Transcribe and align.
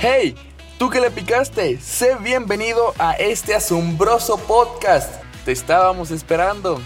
Hey, 0.00 0.36
tú 0.78 0.90
que 0.90 1.00
le 1.00 1.10
picaste, 1.10 1.76
sé 1.80 2.14
bienvenido 2.14 2.94
a 3.00 3.14
este 3.14 3.56
asombroso 3.56 4.38
podcast. 4.38 5.20
Te 5.44 5.50
estábamos 5.50 6.12
esperando. 6.12 6.80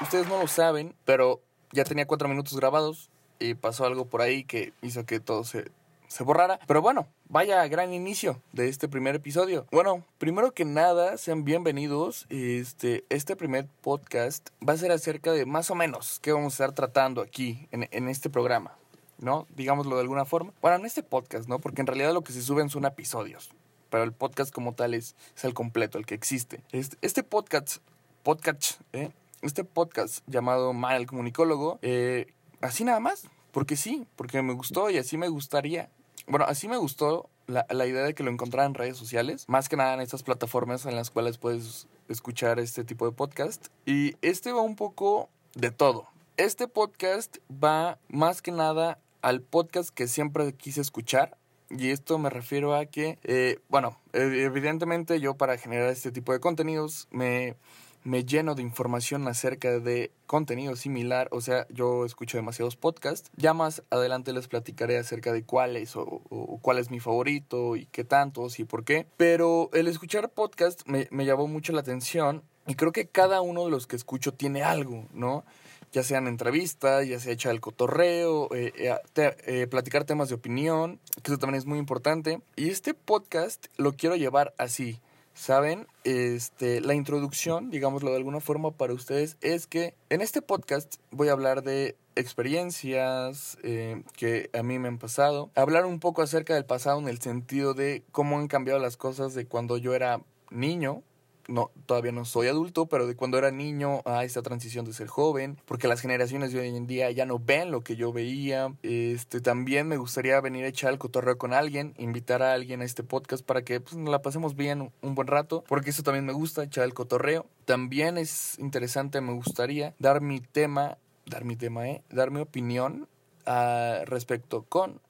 Ustedes 0.00 0.26
no 0.28 0.40
lo 0.40 0.46
saben, 0.46 0.94
pero 1.04 1.42
ya 1.72 1.84
tenía 1.84 2.06
cuatro 2.06 2.26
minutos 2.26 2.56
grabados 2.56 3.10
y 3.38 3.52
pasó 3.52 3.84
algo 3.84 4.06
por 4.06 4.22
ahí 4.22 4.44
que 4.44 4.72
hizo 4.80 5.04
que 5.04 5.20
todo 5.20 5.44
se, 5.44 5.70
se 6.12 6.24
borrara. 6.24 6.60
Pero 6.66 6.82
bueno, 6.82 7.08
vaya 7.28 7.66
gran 7.68 7.94
inicio 7.94 8.40
de 8.52 8.68
este 8.68 8.86
primer 8.86 9.14
episodio. 9.14 9.66
Bueno, 9.72 10.04
primero 10.18 10.52
que 10.52 10.66
nada, 10.66 11.16
sean 11.16 11.44
bienvenidos. 11.44 12.26
Este, 12.28 13.04
este 13.08 13.34
primer 13.34 13.66
podcast 13.80 14.50
va 14.66 14.74
a 14.74 14.76
ser 14.76 14.92
acerca 14.92 15.32
de 15.32 15.46
más 15.46 15.70
o 15.70 15.74
menos 15.74 16.20
qué 16.20 16.32
vamos 16.32 16.52
a 16.52 16.64
estar 16.64 16.74
tratando 16.74 17.22
aquí 17.22 17.66
en, 17.72 17.88
en 17.90 18.08
este 18.08 18.28
programa. 18.28 18.76
¿No? 19.18 19.46
Digámoslo 19.56 19.94
de 19.94 20.02
alguna 20.02 20.24
forma. 20.24 20.52
Bueno, 20.60 20.78
en 20.78 20.84
este 20.84 21.02
podcast, 21.02 21.48
¿no? 21.48 21.60
Porque 21.60 21.80
en 21.80 21.86
realidad 21.86 22.12
lo 22.12 22.22
que 22.22 22.32
se 22.32 22.42
suben 22.42 22.68
son 22.68 22.84
episodios. 22.84 23.50
Pero 23.88 24.02
el 24.02 24.12
podcast 24.12 24.52
como 24.52 24.74
tal 24.74 24.94
es, 24.94 25.14
es 25.36 25.44
el 25.44 25.54
completo, 25.54 25.96
el 25.96 26.06
que 26.06 26.14
existe. 26.14 26.62
Este, 26.72 26.96
este 27.02 27.22
podcast, 27.22 27.78
podcast, 28.22 28.80
¿eh? 28.92 29.12
Este 29.40 29.64
podcast 29.64 30.24
llamado 30.26 30.72
Mal 30.72 31.06
Comunicólogo, 31.06 31.78
eh, 31.82 32.26
así 32.60 32.84
nada 32.84 33.00
más. 33.00 33.28
Porque 33.52 33.76
sí, 33.76 34.06
porque 34.16 34.42
me 34.42 34.54
gustó 34.54 34.90
y 34.90 34.96
así 34.96 35.18
me 35.18 35.28
gustaría 35.28 35.90
bueno, 36.32 36.46
así 36.48 36.66
me 36.66 36.78
gustó 36.78 37.28
la, 37.46 37.66
la, 37.68 37.86
idea 37.86 38.04
de 38.04 38.14
que 38.14 38.22
lo 38.22 38.30
encontrara 38.30 38.66
en 38.66 38.72
redes 38.72 38.96
sociales, 38.96 39.44
más 39.48 39.68
que 39.68 39.76
nada 39.76 39.92
en 39.92 40.00
estas 40.00 40.22
plataformas 40.22 40.86
en 40.86 40.96
las 40.96 41.10
cuales 41.10 41.36
puedes 41.36 41.86
escuchar 42.08 42.58
este 42.58 42.84
tipo 42.84 43.04
de 43.04 43.12
podcast. 43.12 43.66
Y 43.84 44.16
este 44.22 44.50
va 44.50 44.62
un 44.62 44.74
poco 44.74 45.28
de 45.54 45.70
todo. 45.70 46.06
Este 46.38 46.68
podcast 46.68 47.36
va 47.62 47.98
más 48.08 48.40
que 48.40 48.50
nada 48.50 48.98
al 49.20 49.42
podcast 49.42 49.90
que 49.90 50.08
siempre 50.08 50.54
quise 50.54 50.80
escuchar. 50.80 51.36
Y 51.68 51.90
esto 51.90 52.16
me 52.16 52.30
refiero 52.30 52.74
a 52.74 52.86
que, 52.86 53.18
eh, 53.24 53.58
bueno, 53.68 53.98
evidentemente 54.14 55.20
yo 55.20 55.34
para 55.34 55.58
generar 55.58 55.90
este 55.90 56.12
tipo 56.12 56.32
de 56.32 56.40
contenidos 56.40 57.08
me 57.10 57.56
me 58.04 58.24
lleno 58.24 58.54
de 58.54 58.62
información 58.62 59.28
acerca 59.28 59.78
de 59.78 60.10
contenido 60.26 60.76
similar, 60.76 61.28
o 61.30 61.40
sea, 61.40 61.66
yo 61.68 62.04
escucho 62.04 62.36
demasiados 62.36 62.76
podcasts. 62.76 63.30
Ya 63.36 63.54
más 63.54 63.82
adelante 63.90 64.32
les 64.32 64.48
platicaré 64.48 64.98
acerca 64.98 65.32
de 65.32 65.44
cuáles 65.44 65.96
o, 65.96 66.22
cuál 66.62 66.78
es 66.78 66.90
mi 66.90 67.00
favorito 67.00 67.76
y 67.76 67.86
qué 67.86 68.04
tantos 68.04 68.58
y 68.58 68.64
por 68.64 68.84
qué. 68.84 69.06
Pero 69.16 69.70
el 69.72 69.88
escuchar 69.88 70.30
podcast 70.30 70.82
me, 70.86 71.08
me 71.10 71.24
llamó 71.24 71.46
mucho 71.46 71.72
la 71.72 71.80
atención 71.80 72.42
y 72.66 72.74
creo 72.74 72.92
que 72.92 73.06
cada 73.06 73.40
uno 73.40 73.64
de 73.64 73.70
los 73.70 73.86
que 73.86 73.96
escucho 73.96 74.32
tiene 74.32 74.62
algo, 74.62 75.06
¿no? 75.12 75.44
ya 75.92 76.02
sean 76.02 76.26
entrevistas, 76.26 77.06
ya 77.06 77.20
sea 77.20 77.32
hecha 77.32 77.50
el 77.50 77.60
cotorreo, 77.60 78.48
eh, 78.54 78.72
eh, 78.76 79.36
eh, 79.46 79.66
platicar 79.66 80.04
temas 80.04 80.30
de 80.30 80.34
opinión, 80.34 80.98
que 81.22 81.30
eso 81.30 81.38
también 81.38 81.58
es 81.58 81.66
muy 81.66 81.78
importante. 81.78 82.40
Y 82.56 82.70
este 82.70 82.94
podcast 82.94 83.66
lo 83.76 83.92
quiero 83.92 84.16
llevar 84.16 84.54
así. 84.56 85.00
Saben, 85.34 85.86
este, 86.04 86.80
la 86.80 86.94
introducción, 86.94 87.70
digámoslo 87.70 88.10
de 88.10 88.16
alguna 88.16 88.40
forma 88.40 88.70
para 88.70 88.92
ustedes, 88.92 89.38
es 89.40 89.66
que 89.66 89.94
en 90.10 90.20
este 90.20 90.42
podcast 90.42 90.96
voy 91.10 91.28
a 91.28 91.32
hablar 91.32 91.62
de 91.62 91.96
experiencias 92.16 93.56
eh, 93.62 94.02
que 94.16 94.50
a 94.52 94.62
mí 94.62 94.78
me 94.78 94.88
han 94.88 94.98
pasado, 94.98 95.50
hablar 95.54 95.86
un 95.86 96.00
poco 96.00 96.20
acerca 96.20 96.54
del 96.54 96.66
pasado 96.66 96.98
en 96.98 97.08
el 97.08 97.20
sentido 97.20 97.72
de 97.72 98.02
cómo 98.12 98.38
han 98.38 98.48
cambiado 98.48 98.78
las 98.78 98.98
cosas 98.98 99.34
de 99.34 99.46
cuando 99.46 99.78
yo 99.78 99.94
era 99.94 100.20
niño 100.50 101.02
no, 101.48 101.70
todavía 101.86 102.12
no 102.12 102.24
soy 102.24 102.48
adulto, 102.48 102.86
pero 102.86 103.06
de 103.06 103.16
cuando 103.16 103.38
era 103.38 103.50
niño 103.50 104.02
a 104.04 104.24
esta 104.24 104.42
transición 104.42 104.84
de 104.84 104.92
ser 104.92 105.08
joven, 105.08 105.58
porque 105.66 105.88
las 105.88 106.00
generaciones 106.00 106.52
de 106.52 106.60
hoy 106.60 106.68
en 106.68 106.86
día 106.86 107.10
ya 107.10 107.26
no 107.26 107.38
ven 107.38 107.70
lo 107.70 107.82
que 107.82 107.96
yo 107.96 108.12
veía. 108.12 108.74
Este, 108.82 109.40
también 109.40 109.88
me 109.88 109.96
gustaría 109.96 110.40
venir 110.40 110.64
a 110.64 110.68
echar 110.68 110.92
el 110.92 110.98
cotorreo 110.98 111.38
con 111.38 111.52
alguien, 111.52 111.94
invitar 111.98 112.42
a 112.42 112.52
alguien 112.52 112.82
a 112.82 112.84
este 112.84 113.02
podcast 113.02 113.44
para 113.44 113.62
que 113.62 113.80
pues, 113.80 113.96
la 113.96 114.22
pasemos 114.22 114.56
bien 114.56 114.92
un 115.00 115.14
buen 115.14 115.28
rato, 115.28 115.64
porque 115.68 115.90
eso 115.90 116.02
también 116.02 116.26
me 116.26 116.32
gusta, 116.32 116.64
echar 116.64 116.84
el 116.84 116.94
cotorreo. 116.94 117.46
También 117.64 118.18
es 118.18 118.58
interesante, 118.58 119.20
me 119.20 119.32
gustaría 119.32 119.94
dar 119.98 120.20
mi 120.20 120.40
tema, 120.40 120.98
dar 121.26 121.44
mi 121.44 121.56
tema, 121.56 121.88
¿eh? 121.88 122.02
dar 122.10 122.30
mi 122.30 122.40
opinión 122.40 123.08
ah, 123.46 124.00
respecto 124.06 124.64
con 124.68 125.00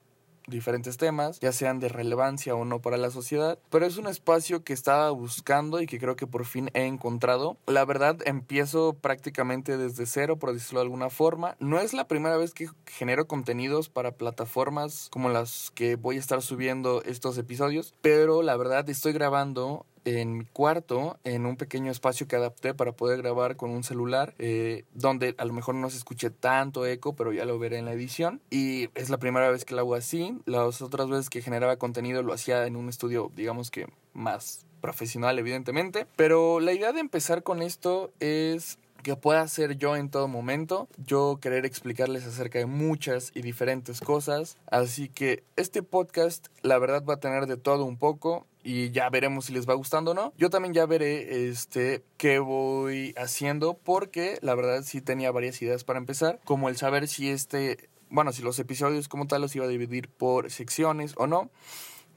diferentes 0.47 0.97
temas, 0.97 1.39
ya 1.39 1.51
sean 1.51 1.79
de 1.79 1.89
relevancia 1.89 2.55
o 2.55 2.65
no 2.65 2.79
para 2.79 2.97
la 2.97 3.11
sociedad, 3.11 3.57
pero 3.69 3.85
es 3.85 3.97
un 3.97 4.07
espacio 4.07 4.63
que 4.63 4.73
estaba 4.73 5.09
buscando 5.11 5.81
y 5.81 5.85
que 5.85 5.99
creo 5.99 6.15
que 6.15 6.27
por 6.27 6.45
fin 6.45 6.69
he 6.73 6.85
encontrado. 6.85 7.57
La 7.67 7.85
verdad, 7.85 8.17
empiezo 8.25 8.93
prácticamente 8.93 9.77
desde 9.77 10.05
cero, 10.05 10.37
por 10.37 10.53
decirlo 10.53 10.79
de 10.79 10.85
alguna 10.85 11.09
forma. 11.09 11.55
No 11.59 11.79
es 11.79 11.93
la 11.93 12.07
primera 12.07 12.37
vez 12.37 12.53
que 12.53 12.69
genero 12.85 13.27
contenidos 13.27 13.89
para 13.89 14.11
plataformas 14.11 15.07
como 15.11 15.29
las 15.29 15.71
que 15.75 15.95
voy 15.95 16.17
a 16.17 16.19
estar 16.19 16.41
subiendo 16.41 17.01
estos 17.03 17.37
episodios, 17.37 17.93
pero 18.01 18.41
la 18.41 18.57
verdad 18.57 18.89
estoy 18.89 19.13
grabando 19.13 19.85
en 20.05 20.37
mi 20.37 20.45
cuarto, 20.45 21.17
en 21.23 21.45
un 21.45 21.57
pequeño 21.57 21.91
espacio 21.91 22.27
que 22.27 22.35
adapté 22.35 22.73
para 22.73 22.93
poder 22.93 23.21
grabar 23.21 23.55
con 23.55 23.69
un 23.69 23.83
celular, 23.83 24.35
eh, 24.39 24.85
donde 24.93 25.35
a 25.37 25.45
lo 25.45 25.53
mejor 25.53 25.75
no 25.75 25.89
se 25.89 25.97
escuche 25.97 26.29
tanto 26.29 26.85
eco, 26.85 27.15
pero 27.15 27.31
ya 27.33 27.45
lo 27.45 27.59
veré 27.59 27.77
en 27.77 27.85
la 27.85 27.93
edición. 27.93 28.41
Y 28.49 28.89
es 28.95 29.09
la 29.09 29.17
primera 29.17 29.49
vez 29.49 29.65
que 29.65 29.75
lo 29.75 29.81
hago 29.81 29.95
así. 29.95 30.37
Las 30.45 30.81
otras 30.81 31.09
veces 31.09 31.29
que 31.29 31.41
generaba 31.41 31.77
contenido 31.77 32.23
lo 32.23 32.33
hacía 32.33 32.65
en 32.65 32.75
un 32.75 32.89
estudio, 32.89 33.31
digamos 33.35 33.71
que 33.71 33.87
más 34.13 34.65
profesional, 34.81 35.39
evidentemente. 35.39 36.05
Pero 36.15 36.59
la 36.59 36.73
idea 36.73 36.91
de 36.91 36.99
empezar 36.99 37.43
con 37.43 37.61
esto 37.61 38.11
es 38.19 38.77
que 39.03 39.15
pueda 39.15 39.47
ser 39.47 39.77
yo 39.77 39.95
en 39.95 40.09
todo 40.09 40.27
momento, 40.27 40.87
yo 41.05 41.37
querer 41.41 41.65
explicarles 41.65 42.25
acerca 42.25 42.59
de 42.59 42.65
muchas 42.65 43.31
y 43.35 43.41
diferentes 43.41 43.99
cosas. 43.99 44.57
Así 44.71 45.09
que 45.09 45.43
este 45.57 45.83
podcast, 45.83 46.47
la 46.61 46.79
verdad, 46.79 47.03
va 47.03 47.15
a 47.15 47.19
tener 47.19 47.45
de 47.45 47.57
todo 47.57 47.83
un 47.85 47.97
poco 47.97 48.47
y 48.63 48.91
ya 48.91 49.09
veremos 49.09 49.45
si 49.45 49.53
les 49.53 49.67
va 49.67 49.73
gustando 49.73 50.11
o 50.11 50.13
no. 50.13 50.33
Yo 50.37 50.49
también 50.49 50.73
ya 50.73 50.85
veré 50.85 51.49
este 51.49 52.03
qué 52.17 52.39
voy 52.39 53.13
haciendo 53.17 53.77
porque 53.77 54.39
la 54.41 54.55
verdad 54.55 54.83
sí 54.83 55.01
tenía 55.01 55.31
varias 55.31 55.61
ideas 55.61 55.83
para 55.83 55.99
empezar, 55.99 56.39
como 56.45 56.69
el 56.69 56.77
saber 56.77 57.07
si 57.07 57.29
este, 57.29 57.89
bueno, 58.09 58.31
si 58.31 58.41
los 58.41 58.57
episodios 58.59 59.07
como 59.07 59.27
tal 59.27 59.41
los 59.41 59.55
iba 59.55 59.65
a 59.65 59.69
dividir 59.69 60.09
por 60.09 60.49
secciones 60.51 61.13
o 61.17 61.27
no. 61.27 61.49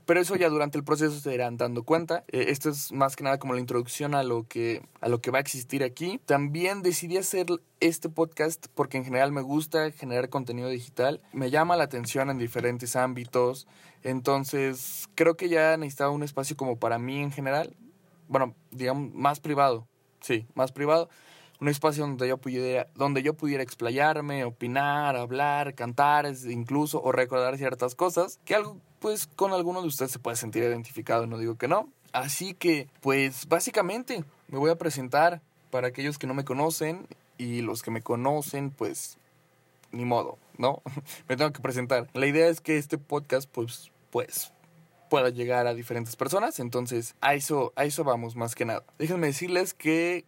Pero 0.07 0.21
eso 0.21 0.37
ya 0.37 0.49
durante 0.49 0.79
el 0.79 0.85
proceso 0.85 1.19
se 1.19 1.35
irán 1.35 1.57
dando 1.57 1.83
cuenta. 1.83 2.25
Eh, 2.29 2.47
esto 2.49 2.71
es 2.71 2.93
más 2.93 3.17
que 3.17 3.25
nada 3.25 3.39
como 3.39 3.55
la 3.55 3.61
introducción 3.61 4.15
a 4.15 4.23
lo, 4.23 4.47
que, 4.47 4.83
a 5.01 5.09
lo 5.09 5.21
que 5.21 5.33
va 5.33 5.39
a 5.39 5.41
existir 5.41 5.83
aquí. 5.83 6.21
También 6.25 6.83
decidí 6.83 7.17
hacer 7.17 7.47
este 7.81 8.09
podcast 8.09 8.67
porque 8.75 8.99
en 8.99 9.05
general 9.05 9.33
me 9.33 9.43
gusta 9.43 9.91
generar 9.91 10.29
contenido 10.29 10.69
digital. 10.69 11.21
Me 11.33 11.51
llama 11.51 11.77
la 11.77 11.85
atención 11.85 12.31
en 12.31 12.39
diferentes 12.39 12.95
ámbitos. 12.95 13.67
Entonces 14.05 15.09
creo 15.17 15.37
que 15.37 15.49
ya 15.49 15.77
necesitaba 15.77 16.11
un 16.11 16.23
espacio 16.23 16.57
como 16.57 16.77
para 16.77 17.01
mí 17.01 17.21
en 17.21 17.33
general. 17.33 17.77
Bueno, 18.29 18.55
digamos, 18.71 19.13
más 19.13 19.41
privado. 19.41 19.89
Sí, 20.21 20.47
más 20.55 20.71
privado 20.71 21.09
un 21.61 21.69
espacio 21.69 22.07
donde 22.07 22.29
yo 22.29 22.37
pudiera, 22.37 22.87
donde 22.95 23.23
yo 23.23 23.35
pudiera 23.35 23.63
explayarme, 23.63 24.45
opinar, 24.45 25.17
hablar, 25.17 25.75
cantar, 25.75 26.31
incluso 26.49 27.03
o 27.03 27.13
recordar 27.13 27.57
ciertas 27.57 27.95
cosas, 27.95 28.39
que 28.45 28.55
algo 28.55 28.79
pues 29.07 29.29
con 29.29 29.53
alguno 29.53 29.83
de 29.83 29.87
ustedes 29.87 30.11
se 30.11 30.19
puede 30.19 30.37
sentir 30.37 30.65
identificado, 30.65 31.29
no 31.29 31.39
digo 31.39 31.57
que 31.57 31.69
no. 31.69 31.89
Así 32.11 32.55
que 32.55 32.89
pues 33.03 33.47
básicamente 33.47 34.25
me 34.49 34.59
voy 34.59 34.69
a 34.69 34.79
presentar 34.79 35.41
para 35.71 35.87
aquellos 35.87 36.19
que 36.19 36.27
no 36.27 36.35
me 36.35 36.45
conocen 36.45 37.07
y 37.39 37.61
los 37.61 37.85
que 37.85 37.93
me 37.93 38.03
conocen 38.03 38.73
pues 38.73 39.19
ni 39.93 40.05
modo, 40.05 40.39
¿no? 40.59 40.83
me 41.29 41.37
tengo 41.37 41.53
que 41.53 41.63
presentar. 41.63 42.09
La 42.15 42.27
idea 42.27 42.49
es 42.49 42.61
que 42.61 42.79
este 42.79 42.99
podcast 42.99 43.49
pues 43.49 43.93
pues 44.11 44.53
pueda 45.09 45.29
llegar 45.29 45.69
a 45.69 45.75
diferentes 45.75 46.17
personas, 46.17 46.59
entonces 46.59 47.15
a 47.21 47.35
eso 47.35 47.73
a 47.77 47.85
eso 47.85 48.03
vamos 48.03 48.35
más 48.35 48.57
que 48.57 48.65
nada. 48.65 48.83
Déjenme 48.99 49.29
decirles 49.29 49.73
que 49.73 50.25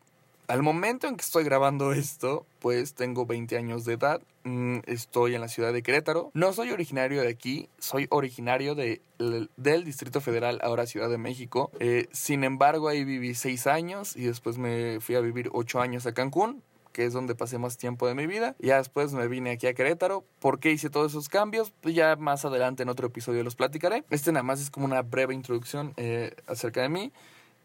al 0.48 0.62
momento 0.62 1.06
en 1.06 1.16
que 1.16 1.22
estoy 1.22 1.44
grabando 1.44 1.92
esto, 1.92 2.46
pues 2.58 2.94
tengo 2.94 3.26
20 3.26 3.56
años 3.56 3.84
de 3.84 3.94
edad, 3.94 4.22
mm, 4.44 4.78
estoy 4.86 5.34
en 5.34 5.42
la 5.42 5.48
ciudad 5.48 5.72
de 5.72 5.82
Querétaro, 5.82 6.30
no 6.34 6.52
soy 6.54 6.70
originario 6.70 7.20
de 7.20 7.28
aquí, 7.28 7.68
soy 7.78 8.06
originario 8.10 8.74
de, 8.74 9.02
del 9.18 9.84
Distrito 9.84 10.20
Federal, 10.20 10.58
ahora 10.62 10.86
Ciudad 10.86 11.10
de 11.10 11.18
México, 11.18 11.70
eh, 11.80 12.08
sin 12.12 12.44
embargo 12.44 12.88
ahí 12.88 13.04
viví 13.04 13.34
6 13.34 13.66
años 13.66 14.16
y 14.16 14.22
después 14.22 14.56
me 14.56 15.00
fui 15.00 15.14
a 15.14 15.20
vivir 15.20 15.50
8 15.52 15.80
años 15.80 16.06
a 16.06 16.14
Cancún, 16.14 16.62
que 16.92 17.04
es 17.04 17.12
donde 17.12 17.34
pasé 17.36 17.58
más 17.58 17.76
tiempo 17.76 18.08
de 18.08 18.16
mi 18.16 18.26
vida. 18.26 18.56
Ya 18.58 18.78
después 18.78 19.12
me 19.12 19.28
vine 19.28 19.52
aquí 19.52 19.68
a 19.68 19.74
Querétaro. 19.74 20.24
¿Por 20.40 20.58
qué 20.58 20.72
hice 20.72 20.90
todos 20.90 21.12
esos 21.12 21.28
cambios? 21.28 21.72
Pues 21.80 21.94
ya 21.94 22.16
más 22.16 22.44
adelante 22.44 22.82
en 22.82 22.88
otro 22.88 23.06
episodio 23.06 23.44
los 23.44 23.54
platicaré. 23.54 24.02
Este 24.10 24.32
nada 24.32 24.42
más 24.42 24.60
es 24.60 24.68
como 24.68 24.84
una 24.84 25.02
breve 25.02 25.32
introducción 25.32 25.92
eh, 25.96 26.34
acerca 26.48 26.82
de 26.82 26.88
mí. 26.88 27.12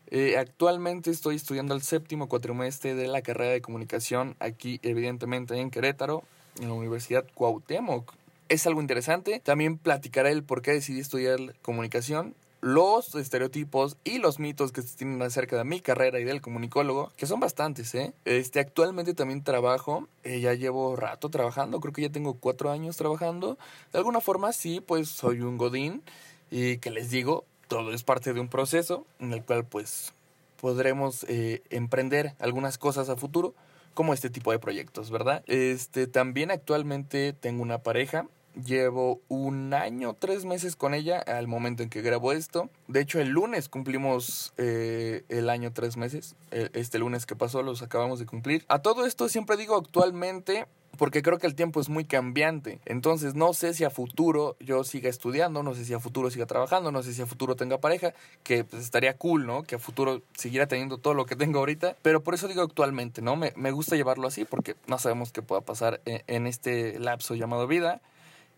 Eh, 0.08 0.38
actualmente 0.38 1.10
estoy 1.12 1.36
estudiando 1.36 1.74
el 1.74 1.82
séptimo 1.82 2.28
cuatrimestre 2.30 2.94
de 2.94 3.08
la 3.08 3.22
carrera 3.22 3.52
de 3.52 3.62
comunicación 3.62 4.36
aquí, 4.40 4.80
evidentemente 4.84 5.56
en 5.58 5.72
Querétaro, 5.72 6.24
en 6.62 6.68
la 6.68 6.74
Universidad 6.74 7.26
Cuauhtémoc. 7.34 8.14
Es 8.50 8.68
algo 8.68 8.82
interesante. 8.82 9.40
También 9.44 9.78
platicaré 9.78 10.32
el 10.32 10.44
por 10.44 10.62
qué 10.62 10.72
decidí 10.72 11.00
estudiar 11.00 11.40
comunicación. 11.62 12.36
los 12.64 13.14
estereotipos 13.16 13.98
y 14.06 14.20
los 14.20 14.40
mitos 14.40 14.72
que 14.72 14.82
se 14.82 14.96
tienen 14.96 15.22
acerca 15.22 15.58
de 15.58 15.66
mi 15.66 15.82
carrera 15.82 16.22
y 16.22 16.24
del 16.24 16.40
comunicólogo, 16.40 17.12
que 17.18 17.26
son 17.28 17.42
bastantes, 17.42 17.94
¿eh? 17.94 18.14
Este, 18.24 18.62
actualmente 18.62 19.14
también 19.14 19.44
trabajo, 19.44 20.08
eh, 20.24 20.40
ya 20.40 20.54
llevo 20.54 20.96
rato 20.96 21.28
trabajando, 21.30 21.82
creo 21.82 21.92
que 21.92 22.04
ya 22.04 22.10
tengo 22.10 22.36
cuatro 22.36 22.72
años 22.72 22.96
trabajando. 22.96 23.58
De 23.92 23.98
alguna 24.00 24.22
forma 24.22 24.54
sí, 24.54 24.80
pues 24.80 25.10
soy 25.10 25.42
un 25.42 25.58
godín 25.58 26.04
y 26.50 26.78
que 26.78 26.90
les 26.90 27.10
digo, 27.10 27.44
todo 27.74 27.92
es 27.92 28.04
parte 28.04 28.34
de 28.34 28.40
un 28.40 28.50
proceso 28.50 29.08
en 29.18 29.34
el 29.34 29.44
cual 29.44 29.66
pues 29.66 30.14
podremos 30.62 31.26
eh, 31.28 31.64
emprender 31.72 32.36
algunas 32.38 32.78
cosas 32.78 33.10
a 33.10 33.16
futuro 33.16 33.56
como 33.96 34.14
este 34.14 34.30
tipo 34.30 34.52
de 34.52 34.60
proyectos, 34.60 35.10
¿verdad? 35.10 35.44
Este, 35.48 36.06
también 36.06 36.52
actualmente 36.52 37.34
tengo 37.34 37.64
una 37.64 37.80
pareja, 37.80 38.28
Llevo 38.54 39.20
un 39.30 39.74
año, 39.74 40.14
tres 40.14 40.46
meses 40.46 40.76
con 40.76 40.94
ella 40.94 41.18
al 41.18 41.48
momento 41.48 41.82
en 41.82 41.90
que 41.90 42.04
grabo 42.04 42.34
esto. 42.34 42.70
De 42.88 43.02
hecho, 43.02 43.20
el 43.20 43.30
lunes 43.30 43.68
cumplimos 43.68 44.54
eh, 44.58 45.24
el 45.28 45.50
año, 45.50 45.74
tres 45.74 45.98
meses. 45.98 46.36
E, 46.52 46.70
este 46.74 47.00
lunes 47.00 47.26
que 47.26 47.36
pasó 47.36 47.64
los 47.64 47.82
acabamos 47.82 48.20
de 48.20 48.28
cumplir. 48.28 48.64
A 48.68 48.78
todo 48.84 49.08
esto 49.08 49.28
siempre 49.28 49.58
digo 49.58 49.76
actualmente 49.76 50.68
porque 50.98 51.22
creo 51.22 51.40
que 51.40 51.48
el 51.48 51.56
tiempo 51.56 51.82
es 51.82 51.90
muy 51.90 52.06
cambiante. 52.06 52.80
Entonces 52.86 53.36
no 53.36 53.54
sé 53.54 53.74
si 53.74 53.84
a 53.84 53.90
futuro 53.90 54.56
yo 54.60 54.84
siga 54.84 55.10
estudiando, 55.10 55.64
no 55.64 55.74
sé 55.74 55.86
si 55.86 55.94
a 55.94 56.00
futuro 56.00 56.30
siga 56.30 56.46
trabajando, 56.46 56.92
no 56.92 57.04
sé 57.04 57.14
si 57.14 57.22
a 57.22 57.26
futuro 57.26 57.56
tenga 57.56 57.80
pareja, 57.80 58.14
que 58.44 58.64
pues, 58.64 58.84
estaría 58.84 59.18
cool, 59.18 59.46
¿no? 59.46 59.64
Que 59.64 59.76
a 59.76 59.80
futuro 59.80 60.22
siguiera 60.38 60.68
teniendo 60.68 60.98
todo 60.98 61.14
lo 61.14 61.26
que 61.26 61.36
tengo 61.36 61.60
ahorita. 61.60 61.96
Pero 62.02 62.24
por 62.24 62.36
eso 62.36 62.48
digo 62.48 62.62
actualmente, 62.62 63.22
¿no? 63.22 63.36
Me, 63.36 63.54
me 63.56 63.72
gusta 63.72 63.96
llevarlo 63.96 64.28
así 64.28 64.46
porque 64.46 64.76
no 64.88 65.00
sabemos 65.00 65.32
qué 65.32 65.42
pueda 65.42 65.62
pasar 65.62 66.02
en, 66.06 66.22
en 66.28 66.48
este 66.48 67.00
lapso 67.00 67.36
llamado 67.36 67.68
vida. 67.68 68.02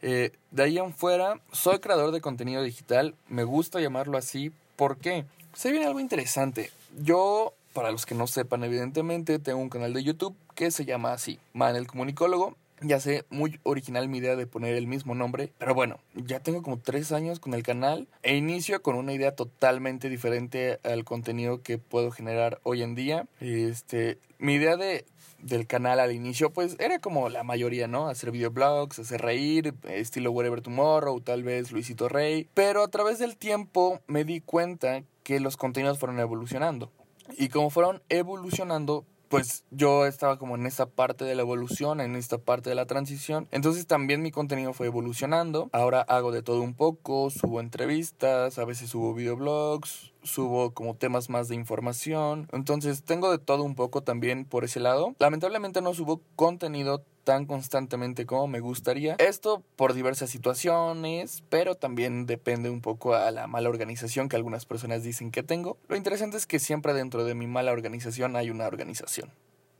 Eh, 0.01 0.31
de 0.51 0.63
ahí 0.63 0.77
en 0.77 0.93
fuera, 0.93 1.39
soy 1.51 1.79
creador 1.79 2.11
de 2.11 2.21
contenido 2.21 2.61
digital. 2.63 3.15
Me 3.29 3.43
gusta 3.43 3.79
llamarlo 3.79 4.17
así. 4.17 4.51
¿Por 4.75 4.97
qué? 4.97 5.25
Se 5.53 5.71
viene 5.71 5.85
algo 5.85 6.01
interesante. 6.01 6.69
Yo, 6.99 7.53
para 7.73 7.91
los 7.91 8.05
que 8.05 8.13
no 8.13 8.27
sepan, 8.27 8.63
evidentemente, 8.63 9.39
tengo 9.39 9.59
un 9.59 9.69
canal 9.69 9.93
de 9.93 10.03
YouTube 10.03 10.35
que 10.55 10.71
se 10.71 10.85
llama 10.85 11.13
así, 11.13 11.39
Man 11.53 11.75
el 11.75 11.87
Comunicólogo. 11.87 12.55
Ya 12.81 12.99
sé, 12.99 13.23
muy 13.29 13.59
original 13.63 14.09
mi 14.09 14.17
idea 14.17 14.35
de 14.35 14.47
poner 14.47 14.75
el 14.75 14.85
mismo 14.85 15.15
nombre, 15.15 15.49
pero 15.57 15.73
bueno, 15.73 15.99
ya 16.13 16.41
tengo 16.41 16.61
como 16.61 16.77
tres 16.77 17.13
años 17.13 17.39
con 17.39 17.53
el 17.53 17.63
canal 17.63 18.09
e 18.21 18.35
inicio 18.35 18.81
con 18.81 18.95
una 18.95 19.13
idea 19.13 19.33
totalmente 19.33 20.09
diferente 20.09 20.79
al 20.83 21.05
contenido 21.05 21.61
que 21.61 21.77
puedo 21.77 22.11
generar 22.11 22.59
hoy 22.63 22.81
en 22.83 22.93
día. 22.93 23.27
Este, 23.39 24.19
mi 24.39 24.55
idea 24.55 24.75
de 24.75 25.05
del 25.45 25.67
canal 25.67 25.99
al 25.99 26.11
inicio, 26.11 26.49
pues 26.49 26.75
era 26.79 26.99
como 26.99 27.29
la 27.29 27.43
mayoría, 27.43 27.87
¿no? 27.87 28.07
Hacer 28.07 28.31
videoblogs, 28.31 28.97
hacer 28.97 29.21
reír, 29.21 29.75
estilo 29.83 30.31
Whatever 30.31 30.61
Tomorrow, 30.61 31.21
tal 31.21 31.43
vez 31.43 31.71
Luisito 31.71 32.09
Rey. 32.09 32.49
Pero 32.55 32.83
a 32.83 32.87
través 32.87 33.19
del 33.19 33.37
tiempo 33.37 33.99
me 34.07 34.23
di 34.23 34.41
cuenta 34.41 35.03
que 35.23 35.39
los 35.39 35.55
contenidos 35.55 35.99
fueron 35.99 36.19
evolucionando. 36.19 36.91
Y 37.37 37.49
como 37.49 37.69
fueron 37.69 38.01
evolucionando, 38.09 39.05
pues 39.37 39.63
yo 39.71 40.05
estaba 40.05 40.37
como 40.37 40.55
en 40.55 40.65
esa 40.65 40.85
parte 40.85 41.25
de 41.25 41.35
la 41.35 41.41
evolución, 41.41 41.99
en 41.99 42.15
esta 42.15 42.37
parte 42.37 42.69
de 42.69 42.75
la 42.75 42.85
transición. 42.85 43.47
Entonces 43.51 43.87
también 43.87 44.21
mi 44.21 44.31
contenido 44.31 44.73
fue 44.73 44.87
evolucionando. 44.87 45.69
Ahora 45.73 46.01
hago 46.01 46.31
de 46.31 46.41
todo 46.41 46.61
un 46.61 46.73
poco, 46.73 47.29
subo 47.29 47.59
entrevistas, 47.59 48.57
a 48.57 48.65
veces 48.65 48.89
subo 48.89 49.13
videoblogs, 49.13 50.13
subo 50.23 50.71
como 50.73 50.95
temas 50.95 51.29
más 51.29 51.47
de 51.47 51.55
información. 51.55 52.47
Entonces 52.51 53.03
tengo 53.03 53.31
de 53.31 53.37
todo 53.37 53.63
un 53.63 53.75
poco 53.75 54.01
también 54.01 54.45
por 54.45 54.63
ese 54.63 54.79
lado. 54.79 55.15
Lamentablemente 55.19 55.81
no 55.81 55.93
subo 55.93 56.21
contenido 56.35 57.03
tan 57.25 57.45
constantemente 57.45 58.25
como 58.25 58.47
me 58.47 58.61
gustaría. 58.61 59.15
Esto 59.15 59.61
por 59.75 59.93
diversas 59.93 60.29
situaciones, 60.29 61.43
pero 61.49 61.75
también 61.75 62.25
depende 62.25 62.69
un 62.69 62.79
poco 62.79 63.15
a 63.15 63.29
la 63.31 63.47
mala 63.47 63.67
organización 63.67 64.29
que 64.29 64.37
algunas 64.37 64.65
personas 64.65 65.03
dicen 65.03 65.31
que 65.31 65.43
tengo. 65.43 65.77
Lo 65.89 65.97
interesante 65.97 66.37
es 66.37 66.45
que 66.45 66.59
siempre 66.59 66.93
dentro 66.93 67.25
de 67.25 67.35
mi 67.35 67.47
mala 67.47 67.73
organización 67.73 68.37
hay 68.37 68.49
una 68.49 68.67
organización. 68.67 69.31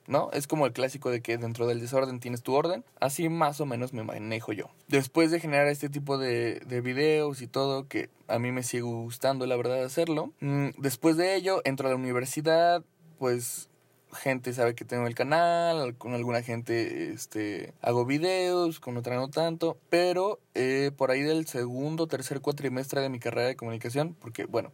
¿no? 0.07 0.29
Es 0.33 0.47
como 0.47 0.65
el 0.65 0.73
clásico 0.73 1.09
de 1.09 1.21
que 1.21 1.37
dentro 1.37 1.67
del 1.67 1.79
desorden 1.79 2.19
tienes 2.19 2.43
tu 2.43 2.53
orden. 2.53 2.83
Así 2.99 3.29
más 3.29 3.59
o 3.61 3.65
menos 3.65 3.93
me 3.93 4.03
manejo 4.03 4.53
yo. 4.53 4.69
Después 4.87 5.31
de 5.31 5.39
generar 5.39 5.67
este 5.67 5.89
tipo 5.89 6.17
de, 6.17 6.61
de 6.65 6.81
videos 6.81 7.41
y 7.41 7.47
todo, 7.47 7.87
que 7.87 8.09
a 8.27 8.39
mí 8.39 8.51
me 8.51 8.63
sigue 8.63 8.83
gustando 8.83 9.45
la 9.45 9.55
verdad 9.55 9.83
hacerlo, 9.83 10.31
mm, 10.41 10.69
después 10.77 11.17
de 11.17 11.35
ello 11.35 11.61
entro 11.63 11.87
a 11.87 11.91
la 11.91 11.97
universidad, 11.97 12.83
pues 13.17 13.69
gente 14.15 14.53
sabe 14.53 14.73
que 14.75 14.85
tengo 14.85 15.07
el 15.07 15.15
canal, 15.15 15.95
con 15.97 16.13
alguna 16.13 16.41
gente 16.41 17.11
este, 17.11 17.73
hago 17.81 18.05
videos, 18.05 18.79
con 18.79 18.97
otra 18.97 19.15
no 19.15 19.29
tanto, 19.29 19.77
pero 19.89 20.39
eh, 20.55 20.91
por 20.97 21.11
ahí 21.11 21.21
del 21.21 21.45
segundo, 21.45 22.07
tercer 22.07 22.41
cuatrimestre 22.41 23.01
de 23.01 23.09
mi 23.09 23.19
carrera 23.19 23.47
de 23.47 23.55
comunicación, 23.55 24.15
porque 24.19 24.45
bueno, 24.45 24.71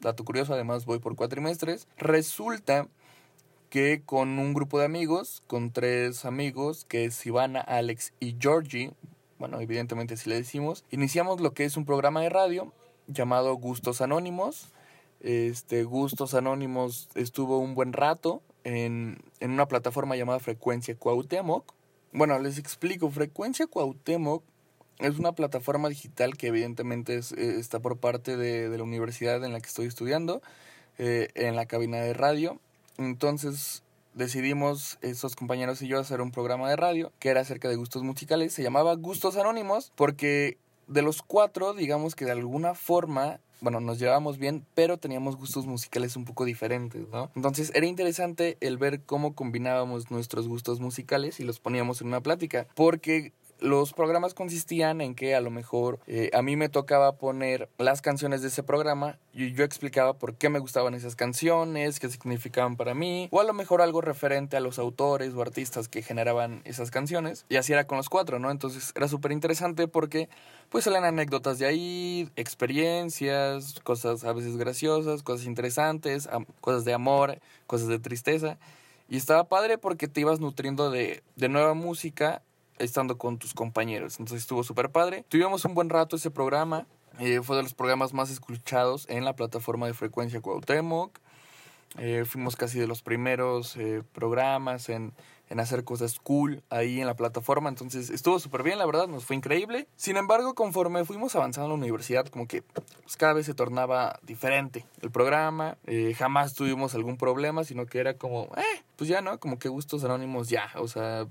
dato 0.00 0.24
curioso, 0.24 0.54
además 0.54 0.84
voy 0.84 0.98
por 0.98 1.14
cuatrimestres, 1.14 1.86
resulta 1.96 2.88
que 3.70 4.02
con 4.04 4.38
un 4.38 4.54
grupo 4.54 4.78
de 4.78 4.86
amigos, 4.86 5.42
con 5.46 5.70
tres 5.70 6.24
amigos, 6.24 6.84
que 6.86 7.04
es 7.04 7.26
Ivana, 7.26 7.60
Alex 7.60 8.12
y 8.18 8.36
Georgie, 8.40 8.92
bueno, 9.38 9.60
evidentemente 9.60 10.16
si 10.16 10.28
le 10.28 10.36
decimos, 10.36 10.84
iniciamos 10.90 11.40
lo 11.40 11.52
que 11.52 11.64
es 11.64 11.76
un 11.76 11.84
programa 11.84 12.22
de 12.22 12.28
radio 12.28 12.72
llamado 13.06 13.54
Gustos 13.54 14.00
Anónimos. 14.00 14.72
Este 15.20 15.84
Gustos 15.84 16.34
Anónimos 16.34 17.08
estuvo 17.14 17.58
un 17.58 17.74
buen 17.74 17.92
rato 17.92 18.42
en, 18.68 19.18
una 19.40 19.66
plataforma 19.66 20.16
llamada 20.16 20.38
Frecuencia 20.40 20.94
Cuauhtémoc. 20.96 21.74
Bueno, 22.12 22.38
les 22.38 22.58
explico, 22.58 23.10
Frecuencia 23.10 23.66
Cuauhtémoc 23.66 24.42
es 24.98 25.18
una 25.18 25.32
plataforma 25.32 25.88
digital 25.88 26.36
que 26.36 26.48
evidentemente 26.48 27.16
eh, 27.16 27.56
está 27.58 27.80
por 27.80 27.98
parte 27.98 28.36
de, 28.36 28.68
de, 28.68 28.78
la 28.78 28.84
universidad 28.84 29.42
en 29.44 29.52
la 29.52 29.60
que 29.60 29.68
estoy 29.68 29.86
estudiando, 29.86 30.42
eh, 30.98 31.28
en 31.34 31.56
la 31.56 31.66
cabina 31.66 31.98
de 31.98 32.12
radio. 32.12 32.60
Entonces 32.98 33.82
decidimos 34.14 34.98
esos 35.00 35.36
compañeros 35.36 35.80
y 35.82 35.86
yo 35.86 36.00
hacer 36.00 36.20
un 36.20 36.32
programa 36.32 36.68
de 36.68 36.76
radio 36.76 37.12
que 37.20 37.28
era 37.28 37.40
acerca 37.40 37.68
de 37.68 37.76
gustos 37.76 38.02
musicales. 38.02 38.52
Se 38.52 38.62
llamaba 38.62 38.94
Gustos 38.96 39.36
Anónimos 39.36 39.92
porque 39.94 40.58
de 40.88 41.02
los 41.02 41.22
cuatro, 41.22 41.74
digamos 41.74 42.16
que 42.16 42.24
de 42.24 42.32
alguna 42.32 42.74
forma 42.74 43.40
bueno, 43.60 43.80
nos 43.80 43.98
llevábamos 43.98 44.38
bien, 44.38 44.64
pero 44.74 44.98
teníamos 44.98 45.36
gustos 45.36 45.66
musicales 45.66 46.16
un 46.16 46.24
poco 46.24 46.44
diferentes, 46.44 47.08
¿no? 47.08 47.30
Entonces 47.34 47.72
era 47.74 47.86
interesante 47.86 48.56
el 48.60 48.78
ver 48.78 49.02
cómo 49.02 49.34
combinábamos 49.34 50.10
nuestros 50.10 50.48
gustos 50.48 50.80
musicales 50.80 51.40
y 51.40 51.44
los 51.44 51.60
poníamos 51.60 52.00
en 52.00 52.08
una 52.08 52.20
plática, 52.20 52.66
porque 52.74 53.32
los 53.60 53.92
programas 53.92 54.34
consistían 54.34 55.00
en 55.00 55.14
que 55.14 55.34
a 55.34 55.40
lo 55.40 55.50
mejor 55.50 55.98
eh, 56.06 56.30
a 56.32 56.42
mí 56.42 56.56
me 56.56 56.68
tocaba 56.68 57.16
poner 57.16 57.68
las 57.78 58.02
canciones 58.02 58.42
de 58.42 58.48
ese 58.48 58.62
programa 58.62 59.18
y 59.32 59.52
yo 59.52 59.64
explicaba 59.64 60.14
por 60.14 60.34
qué 60.34 60.48
me 60.48 60.58
gustaban 60.58 60.94
esas 60.94 61.16
canciones, 61.16 61.98
qué 62.00 62.08
significaban 62.08 62.76
para 62.76 62.94
mí, 62.94 63.28
o 63.30 63.40
a 63.40 63.44
lo 63.44 63.52
mejor 63.52 63.82
algo 63.82 64.00
referente 64.00 64.56
a 64.56 64.60
los 64.60 64.78
autores 64.78 65.34
o 65.34 65.42
artistas 65.42 65.88
que 65.88 66.02
generaban 66.02 66.60
esas 66.64 66.90
canciones. 66.90 67.44
Y 67.48 67.56
así 67.56 67.72
era 67.72 67.86
con 67.86 67.98
los 67.98 68.08
cuatro, 68.08 68.38
¿no? 68.38 68.50
Entonces 68.50 68.92
era 68.94 69.08
súper 69.08 69.32
interesante 69.32 69.88
porque 69.88 70.28
pues 70.68 70.84
salen 70.84 71.04
anécdotas 71.04 71.58
de 71.58 71.66
ahí, 71.66 72.30
experiencias, 72.36 73.80
cosas 73.82 74.24
a 74.24 74.32
veces 74.32 74.56
graciosas, 74.56 75.22
cosas 75.22 75.46
interesantes, 75.46 76.28
cosas 76.60 76.84
de 76.84 76.94
amor, 76.94 77.38
cosas 77.66 77.88
de 77.88 77.98
tristeza. 77.98 78.58
Y 79.08 79.16
estaba 79.16 79.48
padre 79.48 79.78
porque 79.78 80.06
te 80.06 80.20
ibas 80.20 80.38
nutriendo 80.38 80.90
de, 80.90 81.22
de 81.36 81.48
nueva 81.48 81.72
música 81.72 82.42
estando 82.78 83.18
con 83.18 83.38
tus 83.38 83.54
compañeros. 83.54 84.18
Entonces 84.18 84.42
estuvo 84.42 84.64
súper 84.64 84.90
padre. 84.90 85.24
Tuvimos 85.28 85.64
un 85.64 85.74
buen 85.74 85.88
rato 85.88 86.16
ese 86.16 86.30
programa. 86.30 86.86
Eh, 87.18 87.40
fue 87.42 87.56
de 87.56 87.62
los 87.62 87.74
programas 87.74 88.12
más 88.12 88.30
escuchados 88.30 89.06
en 89.08 89.24
la 89.24 89.34
plataforma 89.34 89.86
de 89.86 89.94
frecuencia 89.94 90.40
Cuauhtémoc. 90.40 91.18
Eh, 91.96 92.24
fuimos 92.26 92.56
casi 92.56 92.78
de 92.78 92.86
los 92.86 93.02
primeros 93.02 93.76
eh, 93.76 94.02
programas 94.12 94.88
en, 94.88 95.12
en, 95.48 95.58
hacer 95.58 95.84
cosas 95.84 96.20
cool 96.20 96.62
ahí 96.68 97.00
en 97.00 97.06
la 97.06 97.16
plataforma. 97.16 97.68
Entonces 97.68 98.10
estuvo 98.10 98.38
súper 98.38 98.62
bien, 98.62 98.78
la 98.78 98.86
verdad, 98.86 99.08
nos 99.08 99.24
fue 99.24 99.36
increíble. 99.36 99.88
Sin 99.96 100.16
embargo, 100.16 100.54
conforme 100.54 101.04
fuimos 101.04 101.34
avanzando 101.34 101.66
en 101.66 101.70
la 101.70 101.84
universidad, 101.84 102.26
como 102.26 102.46
que 102.46 102.62
pues, 102.62 103.16
cada 103.16 103.32
vez 103.32 103.46
se 103.46 103.54
tornaba 103.54 104.18
diferente 104.22 104.84
el 105.00 105.10
programa. 105.10 105.78
Eh, 105.86 106.14
jamás 106.16 106.54
tuvimos 106.54 106.94
algún 106.94 107.16
problema, 107.16 107.64
sino 107.64 107.86
que 107.86 108.00
era 108.00 108.14
como, 108.18 108.44
eh, 108.56 108.82
pues 108.96 109.08
ya, 109.08 109.22
¿no? 109.22 109.40
Como 109.40 109.58
que 109.58 109.68
gustos 109.68 110.04
anónimos 110.04 110.48
ya. 110.48 110.70
O 110.76 110.88
sea, 110.88 111.26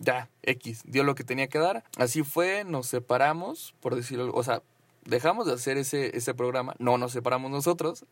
ya, 0.00 0.30
X, 0.42 0.82
dio 0.86 1.04
lo 1.04 1.14
que 1.14 1.24
tenía 1.24 1.46
que 1.46 1.58
dar. 1.58 1.84
Así 1.98 2.24
fue, 2.24 2.64
nos 2.64 2.88
separamos, 2.88 3.74
por 3.80 3.94
decirlo, 3.94 4.32
o 4.34 4.42
sea, 4.42 4.62
dejamos 5.04 5.46
de 5.46 5.52
hacer 5.52 5.76
ese, 5.76 6.16
ese 6.16 6.34
programa, 6.34 6.74
no 6.78 6.98
nos 6.98 7.12
separamos 7.12 7.50
nosotros, 7.50 8.06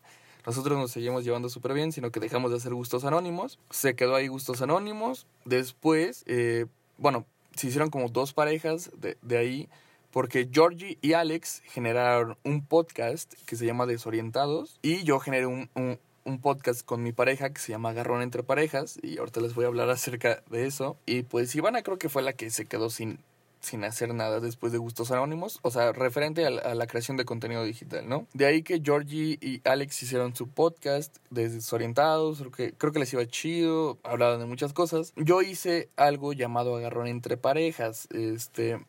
nosotros 0.45 0.77
nos 0.77 0.91
seguimos 0.91 1.25
llevando 1.25 1.49
súper 1.49 1.73
bien, 1.73 1.91
sino 1.91 2.11
que 2.11 2.19
dejamos 2.19 2.51
de 2.51 2.57
hacer 2.57 2.73
gustos 2.73 3.03
anónimos, 3.03 3.59
se 3.71 3.95
quedó 3.95 4.15
ahí 4.15 4.27
gustos 4.27 4.61
anónimos, 4.61 5.27
después, 5.45 6.23
eh, 6.27 6.67
bueno, 6.97 7.25
se 7.55 7.67
hicieron 7.67 7.89
como 7.89 8.07
dos 8.07 8.33
parejas 8.33 8.91
de, 8.95 9.17
de 9.21 9.37
ahí, 9.37 9.69
porque 10.11 10.47
Georgie 10.51 10.97
y 11.01 11.13
Alex 11.13 11.61
generaron 11.65 12.37
un 12.43 12.65
podcast 12.65 13.33
que 13.45 13.55
se 13.55 13.65
llama 13.65 13.85
Desorientados 13.85 14.79
y 14.81 15.03
yo 15.03 15.19
generé 15.19 15.45
un, 15.45 15.69
un, 15.75 15.99
un 16.29 16.39
podcast 16.39 16.85
con 16.85 17.03
mi 17.03 17.11
pareja 17.11 17.49
que 17.51 17.59
se 17.59 17.71
llama 17.71 17.93
Garrón 17.93 18.21
entre 18.21 18.43
parejas 18.43 18.99
y 19.01 19.17
ahorita 19.17 19.41
les 19.41 19.55
voy 19.55 19.65
a 19.65 19.67
hablar 19.67 19.89
acerca 19.89 20.43
de 20.49 20.65
eso. 20.65 20.97
Y 21.05 21.23
pues 21.23 21.53
Ivana 21.55 21.81
creo 21.81 21.97
que 21.97 22.09
fue 22.09 22.21
la 22.21 22.33
que 22.33 22.49
se 22.49 22.65
quedó 22.65 22.89
sin 22.89 23.19
sin 23.59 23.83
hacer 23.83 24.13
nada 24.13 24.39
después 24.39 24.71
de 24.71 24.77
Gustos 24.77 25.11
Anónimos, 25.11 25.59
o 25.63 25.71
sea, 25.71 25.91
referente 25.91 26.45
a 26.45 26.49
la, 26.49 26.87
creación 26.87 27.17
de 27.17 27.25
contenido 27.25 27.63
digital, 27.63 28.07
¿no? 28.07 28.25
De 28.33 28.45
ahí 28.45 28.63
que 28.63 28.81
Georgie 28.83 29.37
y 29.41 29.61
Alex 29.65 30.01
hicieron 30.01 30.35
su 30.35 30.47
podcast 30.47 31.17
de 31.29 31.49
Desorientados, 31.49 32.39
creo 32.39 32.51
que, 32.51 32.73
creo 32.73 32.93
que 32.93 32.99
les 32.99 33.13
iba 33.13 33.25
chido, 33.27 33.99
hablaban 34.03 34.39
de 34.39 34.45
muchas 34.45 34.73
cosas. 34.73 35.13
Yo 35.15 35.41
hice 35.41 35.89
algo 35.97 36.33
llamado 36.33 36.75
Agarrón 36.75 37.07
entre 37.07 37.37
parejas, 37.37 38.07
este... 38.11 38.83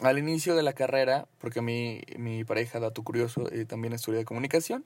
Al 0.00 0.18
inicio 0.18 0.56
de 0.56 0.64
la 0.64 0.72
carrera, 0.72 1.28
porque 1.38 1.60
mi, 1.60 2.02
mi 2.18 2.42
pareja, 2.42 2.80
dato 2.80 3.04
curioso, 3.04 3.48
eh, 3.52 3.64
también 3.64 3.92
estudia 3.92 4.24
comunicación, 4.24 4.84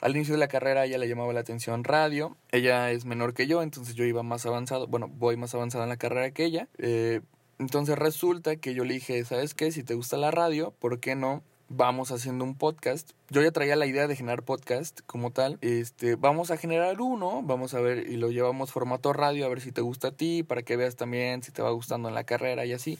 al 0.00 0.14
inicio 0.14 0.34
de 0.34 0.40
la 0.40 0.48
carrera 0.48 0.84
ella 0.84 0.98
le 0.98 1.08
llamaba 1.08 1.32
la 1.32 1.40
atención 1.40 1.84
radio. 1.84 2.36
Ella 2.50 2.90
es 2.90 3.04
menor 3.04 3.34
que 3.34 3.46
yo, 3.46 3.62
entonces 3.62 3.94
yo 3.94 4.04
iba 4.04 4.22
más 4.22 4.46
avanzado. 4.46 4.86
Bueno, 4.86 5.08
voy 5.08 5.36
más 5.36 5.54
avanzado 5.54 5.84
en 5.84 5.90
la 5.90 5.96
carrera 5.96 6.30
que 6.30 6.44
ella. 6.44 6.68
Eh, 6.78 7.20
entonces 7.58 7.98
resulta 7.98 8.56
que 8.56 8.74
yo 8.74 8.84
le 8.84 8.94
dije, 8.94 9.24
¿sabes 9.24 9.54
qué? 9.54 9.72
Si 9.72 9.82
te 9.82 9.94
gusta 9.94 10.16
la 10.16 10.30
radio, 10.30 10.72
¿por 10.78 11.00
qué 11.00 11.14
no? 11.14 11.42
Vamos 11.68 12.12
haciendo 12.12 12.44
un 12.44 12.54
podcast. 12.54 13.10
Yo 13.30 13.42
ya 13.42 13.50
traía 13.50 13.74
la 13.74 13.86
idea 13.86 14.06
de 14.06 14.14
generar 14.14 14.44
podcast 14.44 15.00
como 15.06 15.32
tal. 15.32 15.58
Este, 15.62 16.14
vamos 16.14 16.50
a 16.50 16.56
generar 16.56 17.00
uno, 17.00 17.42
vamos 17.42 17.74
a 17.74 17.80
ver 17.80 18.08
y 18.08 18.16
lo 18.16 18.30
llevamos 18.30 18.70
formato 18.70 19.12
radio 19.12 19.46
a 19.46 19.48
ver 19.48 19.60
si 19.60 19.72
te 19.72 19.80
gusta 19.80 20.08
a 20.08 20.12
ti, 20.12 20.42
para 20.42 20.62
que 20.62 20.76
veas 20.76 20.94
también 20.94 21.42
si 21.42 21.50
te 21.50 21.62
va 21.62 21.70
gustando 21.70 22.08
en 22.08 22.14
la 22.14 22.24
carrera 22.24 22.66
y 22.66 22.72
así. 22.72 22.98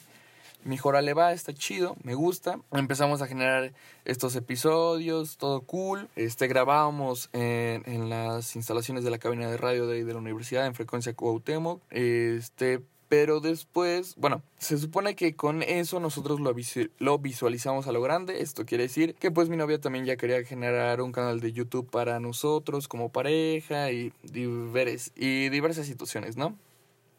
Mejor 0.63 1.01
le 1.01 1.13
va, 1.13 1.31
está 1.31 1.53
chido, 1.53 1.95
me 2.03 2.13
gusta. 2.13 2.59
Empezamos 2.71 3.21
a 3.21 3.27
generar 3.27 3.73
estos 4.05 4.35
episodios, 4.35 5.37
todo 5.37 5.61
cool. 5.61 6.09
Este, 6.15 6.47
grabábamos 6.47 7.29
en, 7.33 8.09
las 8.09 8.55
instalaciones 8.55 9.03
de 9.03 9.11
la 9.11 9.17
cabina 9.17 9.49
de 9.49 9.57
radio 9.57 9.87
de, 9.87 10.03
la 10.03 10.17
universidad 10.17 10.65
en 10.65 10.75
frecuencia 10.75 11.13
Cuauhtémoc. 11.13 11.81
Este, 11.89 12.81
pero 13.09 13.39
después, 13.39 14.15
bueno, 14.17 14.41
se 14.57 14.77
supone 14.77 15.15
que 15.15 15.35
con 15.35 15.63
eso 15.63 15.99
nosotros 15.99 16.39
lo, 16.39 16.53
lo, 16.99 17.19
visualizamos 17.19 17.87
a 17.87 17.91
lo 17.91 18.01
grande. 18.01 18.41
Esto 18.41 18.65
quiere 18.65 18.83
decir 18.83 19.15
que 19.15 19.31
pues 19.31 19.47
mi 19.49 19.55
novia 19.55 19.79
también 19.79 20.05
ya 20.05 20.17
quería 20.17 20.43
generar 20.43 21.01
un 21.01 21.11
canal 21.11 21.39
de 21.39 21.53
YouTube 21.53 21.89
para 21.89 22.19
nosotros 22.19 22.87
como 22.87 23.09
pareja 23.09 23.91
y, 23.91 24.11
y 24.33 25.49
diversas 25.49 25.85
situaciones, 25.85 26.35
¿no? 26.35 26.57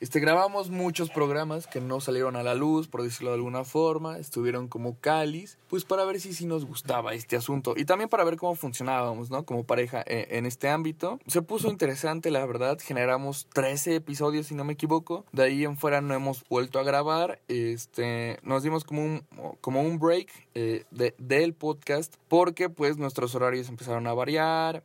Este, 0.00 0.20
grabamos 0.20 0.70
muchos 0.70 1.10
programas 1.10 1.66
que 1.66 1.80
no 1.80 2.00
salieron 2.00 2.36
a 2.36 2.44
la 2.44 2.54
luz, 2.54 2.86
por 2.86 3.02
decirlo 3.02 3.30
de 3.30 3.36
alguna 3.36 3.64
forma, 3.64 4.18
estuvieron 4.18 4.68
como 4.68 4.96
cáliz, 5.00 5.58
pues 5.68 5.84
para 5.84 6.04
ver 6.04 6.20
si 6.20 6.32
sí 6.32 6.46
nos 6.46 6.64
gustaba 6.66 7.14
este 7.14 7.34
asunto. 7.34 7.74
Y 7.76 7.84
también 7.84 8.08
para 8.08 8.22
ver 8.22 8.36
cómo 8.36 8.54
funcionábamos, 8.54 9.30
¿no? 9.30 9.44
Como 9.44 9.64
pareja 9.64 10.04
eh, 10.06 10.28
en 10.30 10.46
este 10.46 10.68
ámbito. 10.68 11.18
Se 11.26 11.42
puso 11.42 11.68
interesante, 11.68 12.30
la 12.30 12.46
verdad, 12.46 12.78
generamos 12.80 13.48
13 13.52 13.96
episodios, 13.96 14.46
si 14.46 14.54
no 14.54 14.62
me 14.62 14.74
equivoco, 14.74 15.24
de 15.32 15.42
ahí 15.42 15.64
en 15.64 15.76
fuera 15.76 16.00
no 16.00 16.14
hemos 16.14 16.44
vuelto 16.48 16.78
a 16.78 16.84
grabar, 16.84 17.40
este, 17.48 18.38
nos 18.44 18.62
dimos 18.62 18.84
como 18.84 19.04
un, 19.04 19.24
como 19.60 19.82
un 19.82 19.98
break 19.98 20.30
eh, 20.54 20.84
de, 20.92 21.16
del 21.18 21.54
podcast 21.54 22.14
porque 22.28 22.68
pues 22.68 22.98
nuestros 22.98 23.34
horarios 23.34 23.68
empezaron 23.68 24.06
a 24.06 24.14
variar, 24.14 24.84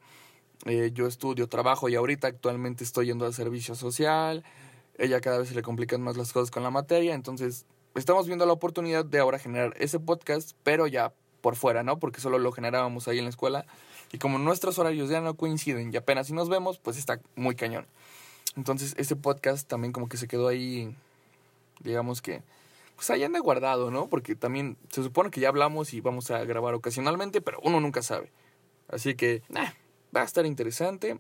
eh, 0.66 0.92
yo 0.94 1.08
estudio, 1.08 1.48
trabajo 1.48 1.90
y 1.90 1.96
ahorita 1.96 2.28
actualmente 2.28 2.84
estoy 2.84 3.08
yendo 3.08 3.26
al 3.26 3.34
servicio 3.34 3.76
social, 3.76 4.44
ella 4.98 5.22
cada 5.22 5.40
vez 5.40 5.50
se 5.50 5.56
le 5.56 5.62
complican 5.62 6.02
más 6.02 6.18
las 6.18 6.34
cosas 6.34 6.52
con 6.52 6.64
la 6.64 6.70
materia, 6.70 7.14
entonces 7.14 7.66
estamos 7.96 8.28
viendo 8.28 8.46
la 8.46 8.54
oportunidad 8.54 9.06
de 9.06 9.20
ahora 9.20 9.40
generar 9.40 9.74
ese 9.78 10.00
podcast, 10.00 10.52
pero 10.64 10.88
ya 10.88 11.14
por 11.42 11.56
fuera, 11.56 11.84
¿no? 11.84 12.00
Porque 12.00 12.22
solo 12.22 12.40
lo 12.40 12.52
generábamos 12.52 13.08
ahí 13.08 13.18
en 13.20 13.26
la 13.26 13.30
escuela 13.30 13.66
y 14.12 14.18
como 14.18 14.38
nuestros 14.38 14.80
horarios 14.80 15.10
ya 15.10 15.22
no 15.22 15.36
coinciden 15.36 15.94
y 15.94 15.98
apenas 15.98 16.28
si 16.28 16.34
nos 16.34 16.50
vemos, 16.50 16.80
pues 16.80 16.98
está 16.98 17.20
muy 17.36 17.56
cañón. 17.56 17.86
Entonces 18.56 18.94
ese 18.98 19.16
podcast 19.16 19.68
también 19.68 19.92
como 19.92 20.08
que 20.08 20.18
se 20.18 20.28
quedó 20.28 20.48
ahí, 20.48 20.96
digamos 21.82 22.22
que, 22.22 22.44
pues 22.96 23.10
ahí 23.10 23.24
anda 23.24 23.40
guardado, 23.40 23.92
¿no? 23.92 24.08
Porque 24.08 24.36
también 24.36 24.78
se 24.90 25.04
supone 25.04 25.32
que 25.32 25.42
ya 25.42 25.50
hablamos 25.50 25.94
y 25.94 26.02
vamos 26.02 26.32
a 26.32 26.44
grabar 26.46 26.74
ocasionalmente, 26.76 27.42
pero 27.42 27.60
uno 27.64 27.80
nunca 27.80 28.02
sabe. 28.02 28.32
Así 28.88 29.16
que, 29.16 29.42
va 30.16 30.22
a 30.22 30.26
estar 30.26 30.46
interesante. 30.46 31.20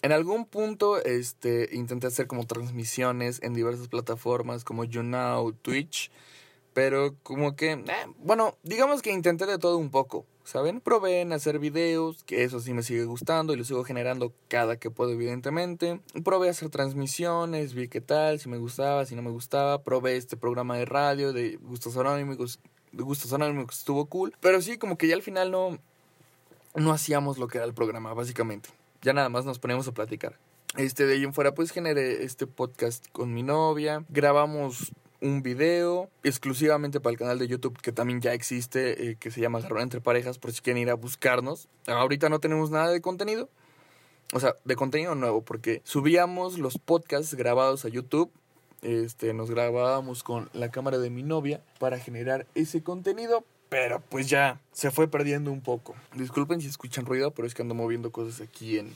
En 0.00 0.12
algún 0.12 0.46
punto 0.46 1.02
este, 1.02 1.70
intenté 1.72 2.06
hacer 2.06 2.28
como 2.28 2.46
transmisiones 2.46 3.42
en 3.42 3.52
diversas 3.52 3.88
plataformas 3.88 4.62
como 4.62 4.84
YouNow, 4.84 5.52
Twitch, 5.54 6.12
pero 6.72 7.16
como 7.24 7.56
que, 7.56 7.72
eh, 7.72 8.06
bueno, 8.18 8.56
digamos 8.62 9.02
que 9.02 9.10
intenté 9.10 9.44
de 9.46 9.58
todo 9.58 9.76
un 9.76 9.90
poco, 9.90 10.24
¿saben? 10.44 10.80
Probé 10.80 11.22
en 11.22 11.32
hacer 11.32 11.58
videos, 11.58 12.22
que 12.22 12.44
eso 12.44 12.60
sí 12.60 12.72
me 12.74 12.84
sigue 12.84 13.06
gustando 13.06 13.52
y 13.52 13.56
lo 13.56 13.64
sigo 13.64 13.82
generando 13.82 14.32
cada 14.46 14.76
que 14.78 14.88
puedo, 14.88 15.10
evidentemente. 15.10 16.00
Probé 16.22 16.48
hacer 16.48 16.70
transmisiones, 16.70 17.74
vi 17.74 17.88
qué 17.88 18.00
tal, 18.00 18.38
si 18.38 18.48
me 18.48 18.58
gustaba, 18.58 19.04
si 19.04 19.16
no 19.16 19.22
me 19.22 19.30
gustaba. 19.30 19.82
Probé 19.82 20.16
este 20.16 20.36
programa 20.36 20.76
de 20.76 20.84
radio 20.84 21.32
de 21.32 21.56
Gustos 21.56 21.96
Anónimos, 21.96 22.60
Gustos 22.92 23.32
Anónimos, 23.32 23.76
estuvo 23.76 24.06
cool, 24.06 24.32
pero 24.40 24.62
sí, 24.62 24.78
como 24.78 24.96
que 24.96 25.08
ya 25.08 25.16
al 25.16 25.22
final 25.22 25.50
no, 25.50 25.76
no 26.76 26.92
hacíamos 26.92 27.38
lo 27.38 27.48
que 27.48 27.58
era 27.58 27.66
el 27.66 27.74
programa, 27.74 28.14
básicamente 28.14 28.77
ya 29.02 29.12
nada 29.12 29.28
más 29.28 29.44
nos 29.44 29.58
ponemos 29.58 29.88
a 29.88 29.92
platicar. 29.92 30.38
Este, 30.76 31.06
de 31.06 31.14
ahí 31.14 31.24
en 31.24 31.34
fuera, 31.34 31.54
pues 31.54 31.70
generé 31.70 32.24
este 32.24 32.46
podcast 32.46 33.06
con 33.12 33.32
mi 33.32 33.42
novia. 33.42 34.04
Grabamos 34.08 34.92
un 35.20 35.42
video 35.42 36.08
exclusivamente 36.22 37.00
para 37.00 37.12
el 37.12 37.18
canal 37.18 37.38
de 37.38 37.48
YouTube 37.48 37.80
que 37.80 37.92
también 37.92 38.20
ya 38.20 38.34
existe, 38.34 39.10
eh, 39.10 39.16
que 39.16 39.30
se 39.30 39.40
llama 39.40 39.60
Garrón 39.60 39.82
entre 39.82 40.00
Parejas, 40.00 40.38
por 40.38 40.52
si 40.52 40.60
quieren 40.60 40.82
ir 40.82 40.90
a 40.90 40.94
buscarnos. 40.94 41.68
Ahorita 41.86 42.28
no 42.28 42.38
tenemos 42.38 42.70
nada 42.70 42.90
de 42.90 43.00
contenido. 43.00 43.48
O 44.34 44.40
sea, 44.40 44.56
de 44.64 44.76
contenido 44.76 45.14
nuevo, 45.14 45.42
porque 45.42 45.80
subíamos 45.84 46.58
los 46.58 46.78
podcasts 46.78 47.34
grabados 47.34 47.84
a 47.84 47.88
YouTube. 47.88 48.30
Este, 48.82 49.32
nos 49.32 49.50
grabábamos 49.50 50.22
con 50.22 50.50
la 50.52 50.70
cámara 50.70 50.98
de 50.98 51.10
mi 51.10 51.22
novia 51.22 51.62
para 51.80 51.98
generar 51.98 52.46
ese 52.54 52.82
contenido, 52.82 53.44
pero 53.68 54.00
pues 54.00 54.28
ya 54.28 54.60
se 54.72 54.90
fue 54.90 55.08
perdiendo 55.08 55.52
un 55.52 55.60
poco. 55.60 55.94
Disculpen 56.14 56.60
si 56.60 56.68
escuchan 56.68 57.06
ruido, 57.06 57.32
pero 57.32 57.46
es 57.46 57.54
que 57.54 57.62
ando 57.62 57.74
moviendo 57.74 58.10
cosas 58.10 58.40
aquí 58.40 58.78
en 58.78 58.92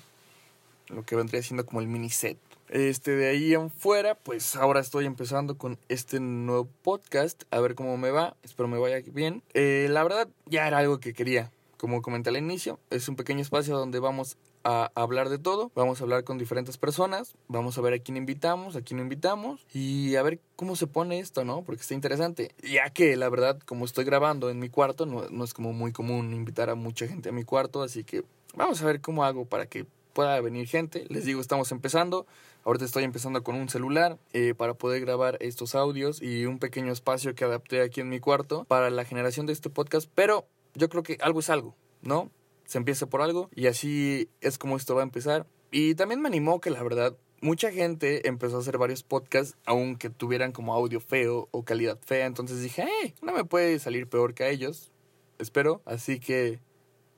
lo 0.89 1.05
que 1.05 1.17
vendría 1.17 1.43
siendo 1.43 1.67
como 1.67 1.81
el 1.81 1.87
mini 1.87 2.11
set. 2.11 2.39
Este, 2.69 3.11
de 3.11 3.29
ahí 3.29 3.53
en 3.53 3.71
fuera, 3.71 4.15
pues 4.15 4.57
ahora 4.57 4.81
estoy 4.81 5.05
empezando 5.05 5.59
con 5.59 5.79
este 5.89 6.21
nuevo 6.21 6.67
podcast. 6.83 7.43
A 7.51 7.61
ver 7.61 7.75
cómo 7.75 7.99
me 7.99 8.11
va. 8.11 8.35
Espero 8.43 8.67
me 8.67 8.79
vaya 8.79 9.03
bien. 9.13 9.43
Eh, 9.53 9.89
la 9.91 10.03
verdad, 10.03 10.29
ya 10.47 10.67
era 10.67 10.79
algo 10.79 10.99
que 10.99 11.13
quería. 11.13 11.51
Como 11.77 12.01
comenté 12.01 12.31
al 12.31 12.37
inicio, 12.37 12.79
es 12.91 13.09
un 13.09 13.17
pequeño 13.17 13.41
espacio 13.41 13.77
donde 13.77 13.99
vamos 13.99 14.39
a 14.65 14.91
hablar 14.95 15.29
de 15.29 15.39
todo. 15.39 15.71
Vamos 15.75 16.01
a 16.01 16.05
hablar 16.05 16.25
con 16.25 16.39
diferentes 16.39 16.79
personas. 16.79 17.35
Vamos 17.49 17.79
a 17.79 17.81
ver 17.81 17.95
a 17.95 17.99
quién 17.99 18.17
invitamos, 18.17 18.77
a 18.77 18.83
quién 18.83 18.99
no 18.99 19.03
invitamos. 19.03 19.67
Y 19.73 20.17
a 20.17 20.23
ver 20.23 20.41
cómo 20.57 20.77
se 20.77 20.87
pone 20.87 21.19
esto, 21.19 21.45
¿no? 21.45 21.63
Porque 21.63 21.83
está 21.83 21.95
interesante. 21.95 22.55
Ya 22.63 22.91
que 22.91 23.17
la 23.17 23.29
verdad, 23.29 23.59
como 23.61 23.85
estoy 23.85 24.05
grabando 24.05 24.51
en 24.51 24.59
mi 24.59 24.69
cuarto, 24.69 25.07
no, 25.07 25.29
no 25.31 25.45
es 25.45 25.55
como 25.55 25.73
muy 25.73 25.93
común 25.93 26.33
invitar 26.33 26.71
a 26.71 26.75
mucha 26.75 27.07
gente 27.07 27.29
a 27.29 27.33
mi 27.33 27.45
cuarto. 27.45 27.83
Así 27.83 28.05
que 28.05 28.25
vamos 28.55 28.83
a 28.83 28.87
ver 28.87 29.01
cómo 29.01 29.25
hago 29.25 29.45
para 29.45 29.67
que 29.67 29.87
pueda 30.13 30.41
venir 30.41 30.67
gente. 30.69 31.07
Les 31.09 31.25
digo, 31.25 31.41
estamos 31.41 31.73
empezando. 31.73 32.27
Ahorita 32.65 32.85
estoy 32.85 33.05
empezando 33.05 33.43
con 33.43 33.57
un 33.57 33.69
celular 33.69 34.19
eh, 34.33 34.55
para 34.55 34.75
poder 34.75 35.01
grabar 35.01 35.37
estos 35.41 35.75
audios 35.75 36.23
y 36.23 36.47
un 36.47 36.59
pequeño 36.59 36.93
espacio 36.93 37.35
que 37.35 37.45
adapté 37.45 37.83
aquí 37.83 38.01
en 38.01 38.09
mi 38.09 38.21
cuarto 38.21 38.65
para 38.65 38.91
la 38.91 39.05
generación 39.05 39.47
de 39.47 39.53
este 39.53 39.69
podcast. 39.69 40.09
Pero 40.15 40.47
yo 40.75 40.89
creo 40.89 41.03
que 41.03 41.19
algo 41.21 41.41
es 41.41 41.51
algo, 41.51 41.75
¿no? 42.03 42.31
Se 42.73 42.79
empieza 42.79 43.07
por 43.07 43.21
algo 43.21 43.51
y 43.55 43.67
así 43.67 44.31
es 44.41 44.57
como 44.57 44.79
esto 44.79 44.95
va 44.95 45.03
a 45.03 45.05
empezar. 45.05 45.47
Y 45.71 45.95
también 45.95 46.23
me 46.23 46.29
animó 46.29 46.59
que 46.59 46.71
la 46.71 46.83
verdad 46.83 47.15
mucha 47.43 47.71
gente 47.71 48.27
empezó 48.27 48.57
a 48.57 48.61
hacer 48.61 48.79
varios 48.79 49.03
podcasts 49.03 49.59
aunque 49.67 50.09
tuvieran 50.09 50.53
como 50.53 50.73
audio 50.73 50.99
feo 50.99 51.49
o 51.51 51.65
calidad 51.65 51.99
fea. 52.01 52.25
Entonces 52.25 52.63
dije, 52.63 52.87
hey, 52.87 53.15
no 53.21 53.35
me 53.35 53.45
puede 53.45 53.79
salir 53.79 54.09
peor 54.09 54.33
que 54.33 54.45
a 54.45 54.49
ellos. 54.49 54.91
Espero. 55.39 55.83
Así 55.85 56.19
que, 56.19 56.61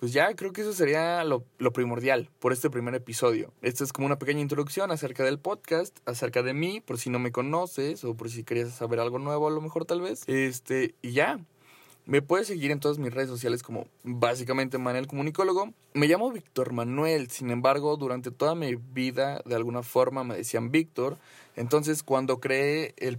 pues 0.00 0.12
ya 0.12 0.34
creo 0.34 0.52
que 0.52 0.62
eso 0.62 0.72
sería 0.72 1.22
lo, 1.22 1.44
lo 1.58 1.72
primordial 1.72 2.30
por 2.40 2.52
este 2.52 2.68
primer 2.68 2.96
episodio. 2.96 3.52
Esta 3.62 3.84
es 3.84 3.92
como 3.92 4.06
una 4.06 4.18
pequeña 4.18 4.40
introducción 4.40 4.90
acerca 4.90 5.22
del 5.22 5.38
podcast, 5.38 5.96
acerca 6.04 6.42
de 6.42 6.52
mí, 6.52 6.80
por 6.80 6.98
si 6.98 7.10
no 7.10 7.20
me 7.20 7.30
conoces 7.30 8.02
o 8.02 8.16
por 8.16 8.28
si 8.28 8.42
querías 8.42 8.74
saber 8.74 8.98
algo 8.98 9.20
nuevo 9.20 9.46
a 9.46 9.52
lo 9.52 9.60
mejor 9.60 9.84
tal 9.84 10.00
vez. 10.00 10.24
Este, 10.26 10.96
y 11.00 11.12
ya, 11.12 11.38
me 12.06 12.20
puedes 12.20 12.46
seguir 12.46 12.70
en 12.70 12.80
todas 12.80 12.98
mis 12.98 13.12
redes 13.12 13.28
sociales 13.28 13.62
como 13.62 13.86
básicamente 14.02 14.78
Manuel 14.78 15.06
Comunicólogo. 15.06 15.72
Me 15.94 16.06
llamo 16.06 16.30
Víctor 16.30 16.72
Manuel, 16.72 17.30
sin 17.30 17.50
embargo, 17.50 17.96
durante 17.96 18.30
toda 18.30 18.54
mi 18.54 18.74
vida 18.76 19.40
de 19.46 19.54
alguna 19.54 19.82
forma 19.82 20.22
me 20.24 20.36
decían 20.36 20.70
Víctor. 20.70 21.16
Entonces, 21.56 22.02
cuando 22.02 22.40
creé 22.40 22.94
el, 22.98 23.18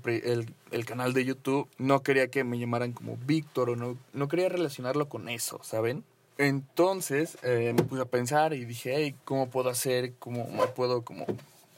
el, 0.72 0.86
canal 0.86 1.14
de 1.14 1.26
YouTube, 1.26 1.70
no 1.78 2.04
quería 2.04 2.28
que 2.28 2.44
me 2.44 2.60
llamaran 2.60 2.92
como 2.92 3.18
Víctor 3.26 3.72
o 3.72 3.76
no, 3.76 3.98
no 4.14 4.28
quería 4.28 4.50
relacionarlo 4.50 5.08
con 5.08 5.30
eso, 5.30 5.60
¿saben? 5.64 6.04
Entonces 6.38 7.38
eh, 7.44 7.74
me 7.76 7.84
puse 7.84 8.02
a 8.02 8.06
pensar 8.06 8.54
y 8.54 8.66
dije, 8.66 8.94
hey, 8.96 9.16
¿cómo 9.24 9.50
puedo 9.50 9.70
hacer? 9.70 10.14
¿Cómo 10.20 10.48
me 10.50 10.68
puedo 10.68 11.04
como 11.04 11.26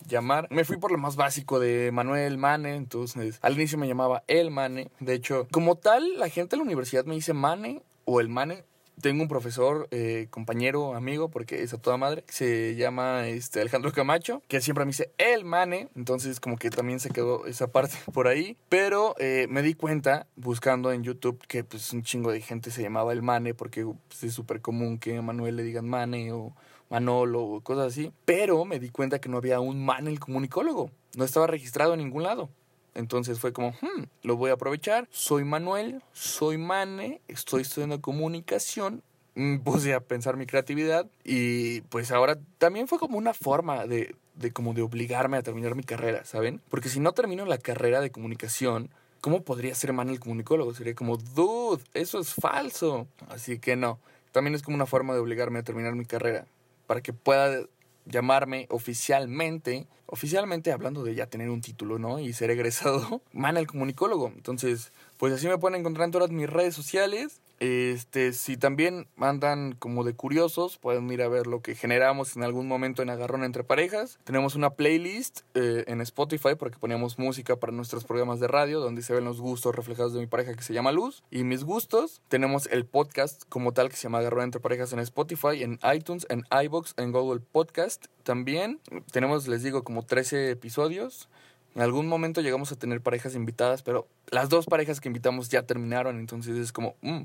llamar. 0.07 0.47
Me 0.49 0.65
fui 0.65 0.77
por 0.77 0.91
lo 0.91 0.97
más 0.97 1.15
básico 1.15 1.59
de 1.59 1.91
Manuel 1.91 2.37
Mane, 2.37 2.75
entonces 2.75 3.39
al 3.41 3.53
inicio 3.53 3.77
me 3.77 3.87
llamaba 3.87 4.23
El 4.27 4.51
Mane. 4.51 4.89
De 4.99 5.13
hecho, 5.13 5.47
como 5.51 5.75
tal, 5.75 6.17
la 6.17 6.29
gente 6.29 6.55
de 6.55 6.57
la 6.57 6.63
universidad 6.63 7.05
me 7.05 7.15
dice 7.15 7.33
Mane 7.33 7.81
o 8.05 8.19
El 8.19 8.29
Mane. 8.29 8.63
tengo 8.99 9.21
un 9.21 9.27
profesor, 9.27 9.87
eh, 9.91 10.25
compañero, 10.31 10.95
amigo, 10.95 11.29
porque 11.29 11.61
es 11.61 11.71
a 11.71 11.77
toda 11.77 11.97
madre, 11.97 12.23
se 12.29 12.75
llama 12.75 13.27
este, 13.27 13.61
Alejandro 13.61 13.91
Camacho, 13.91 14.41
que 14.47 14.59
siempre 14.59 14.85
me 14.85 14.89
dice 14.89 15.11
el 15.19 15.45
mane, 15.45 15.89
entonces 15.95 16.39
como 16.39 16.57
que 16.57 16.71
también 16.71 16.99
se 16.99 17.11
quedó 17.11 17.45
esa 17.45 17.67
parte 17.67 17.95
por 18.11 18.27
ahí, 18.27 18.57
pero 18.69 19.13
eh, 19.19 19.45
me 19.51 19.61
di 19.61 19.75
cuenta 19.75 20.25
buscando 20.35 20.91
en 20.91 21.03
YouTube 21.03 21.39
que 21.47 21.63
pues 21.63 21.93
un 21.93 22.01
chingo 22.01 22.31
de 22.31 22.41
gente 22.41 22.71
se 22.71 22.81
llamaba 22.81 23.13
el 23.13 23.21
mane, 23.21 23.53
porque 23.53 23.85
pues, 23.85 24.23
es 24.23 24.33
súper 24.33 24.61
común 24.61 24.97
que 24.97 25.15
a 25.17 25.21
Manuel 25.21 25.57
le 25.57 25.63
digan 25.63 25.87
mane 25.87 26.31
o 26.31 26.55
Manolo 26.89 27.61
cosas 27.63 27.87
así, 27.87 28.11
pero 28.25 28.65
me 28.65 28.79
di 28.79 28.89
cuenta 28.89 29.19
que 29.19 29.29
no 29.29 29.37
había 29.37 29.59
un 29.59 29.83
mane 29.83 30.09
el 30.09 30.19
comunicólogo, 30.19 30.91
no 31.15 31.23
estaba 31.25 31.47
registrado 31.47 31.93
en 31.93 31.99
ningún 31.99 32.23
lado. 32.23 32.49
Entonces 32.97 33.39
fue 33.39 33.53
como, 33.53 33.71
hmm, 33.81 34.03
lo 34.23 34.37
voy 34.37 34.49
a 34.49 34.53
aprovechar. 34.53 35.07
Soy 35.11 35.43
Manuel, 35.43 36.01
soy 36.13 36.57
Mane, 36.57 37.21
estoy 37.27 37.61
estudiando 37.61 38.01
comunicación. 38.01 39.03
Mm, 39.35 39.57
puse 39.63 39.93
a 39.93 39.99
pensar 39.99 40.35
mi 40.35 40.47
creatividad 40.47 41.05
y 41.23 41.81
pues 41.81 42.11
ahora 42.11 42.39
también 42.57 42.87
fue 42.87 42.97
como 42.97 43.19
una 43.19 43.35
forma 43.35 43.85
de, 43.85 44.15
de 44.33 44.51
como 44.51 44.73
de 44.73 44.81
obligarme 44.81 45.37
a 45.37 45.43
terminar 45.43 45.75
mi 45.75 45.83
carrera, 45.83 46.25
¿saben? 46.25 46.59
Porque 46.69 46.89
si 46.89 46.99
no 46.99 47.11
termino 47.11 47.45
la 47.45 47.59
carrera 47.59 48.01
de 48.01 48.09
comunicación, 48.09 48.89
¿cómo 49.21 49.43
podría 49.43 49.75
ser 49.75 49.93
Mane 49.93 50.11
el 50.11 50.19
comunicólogo? 50.19 50.73
Sería 50.73 50.95
como, 50.95 51.17
dude, 51.17 51.83
eso 51.93 52.19
es 52.19 52.33
falso. 52.33 53.07
Así 53.29 53.59
que 53.59 53.75
no, 53.75 53.99
también 54.31 54.55
es 54.55 54.63
como 54.63 54.73
una 54.73 54.87
forma 54.87 55.13
de 55.13 55.19
obligarme 55.19 55.59
a 55.59 55.63
terminar 55.63 55.93
mi 55.93 56.05
carrera 56.05 56.47
para 56.87 57.01
que 57.01 57.13
pueda 57.13 57.67
llamarme 58.05 58.67
oficialmente, 58.69 59.87
oficialmente 60.05 60.71
hablando 60.71 61.03
de 61.03 61.13
ya 61.13 61.27
tener 61.27 61.49
un 61.49 61.61
título, 61.61 61.99
¿no? 61.99 62.19
Y 62.19 62.33
ser 62.33 62.49
egresado, 62.49 63.21
man 63.33 63.57
el 63.57 63.67
comunicólogo. 63.67 64.31
Entonces, 64.35 64.91
pues 65.17 65.33
así 65.33 65.47
me 65.47 65.57
pueden 65.57 65.79
encontrar 65.79 66.05
en 66.05 66.11
todas 66.11 66.31
mis 66.31 66.49
redes 66.49 66.73
sociales. 66.73 67.41
Este, 67.59 68.33
si 68.33 68.55
también 68.55 69.07
andan 69.17 69.73
como 69.73 70.03
de 70.03 70.13
curiosos, 70.13 70.77
pueden 70.77 71.09
ir 71.11 71.21
a 71.23 71.27
ver 71.27 71.47
lo 71.47 71.61
que 71.61 71.73
generamos 71.73 72.35
en 72.35 72.43
algún 72.43 72.67
momento 72.67 73.01
en 73.01 73.09
Agarrón 73.09 73.43
entre 73.43 73.63
parejas. 73.63 74.19
Tenemos 74.23 74.55
una 74.55 74.71
playlist 74.71 75.41
eh, 75.55 75.83
en 75.87 76.01
Spotify 76.01 76.55
porque 76.57 76.77
poníamos 76.77 77.17
música 77.17 77.55
para 77.55 77.73
nuestros 77.73 78.03
programas 78.03 78.39
de 78.39 78.47
radio, 78.47 78.79
donde 78.79 79.01
se 79.01 79.13
ven 79.13 79.25
los 79.25 79.41
gustos 79.41 79.75
reflejados 79.75 80.13
de 80.13 80.19
mi 80.19 80.27
pareja 80.27 80.53
que 80.53 80.63
se 80.63 80.73
llama 80.73 80.91
Luz 80.91 81.23
y 81.31 81.43
mis 81.43 81.63
gustos. 81.63 82.21
Tenemos 82.27 82.67
el 82.67 82.85
podcast 82.85 83.43
como 83.49 83.71
tal 83.71 83.89
que 83.89 83.95
se 83.95 84.03
llama 84.03 84.19
Agarrón 84.19 84.43
entre 84.43 84.61
parejas 84.61 84.93
en 84.93 84.99
Spotify, 84.99 85.63
en 85.63 85.79
iTunes, 85.95 86.27
en 86.29 86.43
iBox, 86.63 86.93
en 86.97 87.11
Google 87.11 87.41
Podcast 87.51 88.05
también. 88.23 88.79
Tenemos, 89.11 89.47
les 89.47 89.63
digo, 89.63 89.83
como 89.83 90.03
13 90.03 90.51
episodios. 90.51 91.27
En 91.75 91.81
algún 91.81 92.07
momento 92.07 92.41
llegamos 92.41 92.71
a 92.71 92.75
tener 92.75 93.01
parejas 93.01 93.35
invitadas, 93.35 93.83
pero 93.83 94.07
las 94.31 94.49
dos 94.49 94.65
parejas 94.65 94.99
que 94.99 95.09
invitamos 95.09 95.49
ya 95.49 95.63
terminaron, 95.63 96.19
entonces 96.19 96.57
es 96.57 96.71
como, 96.71 96.95
mm, 97.01 97.21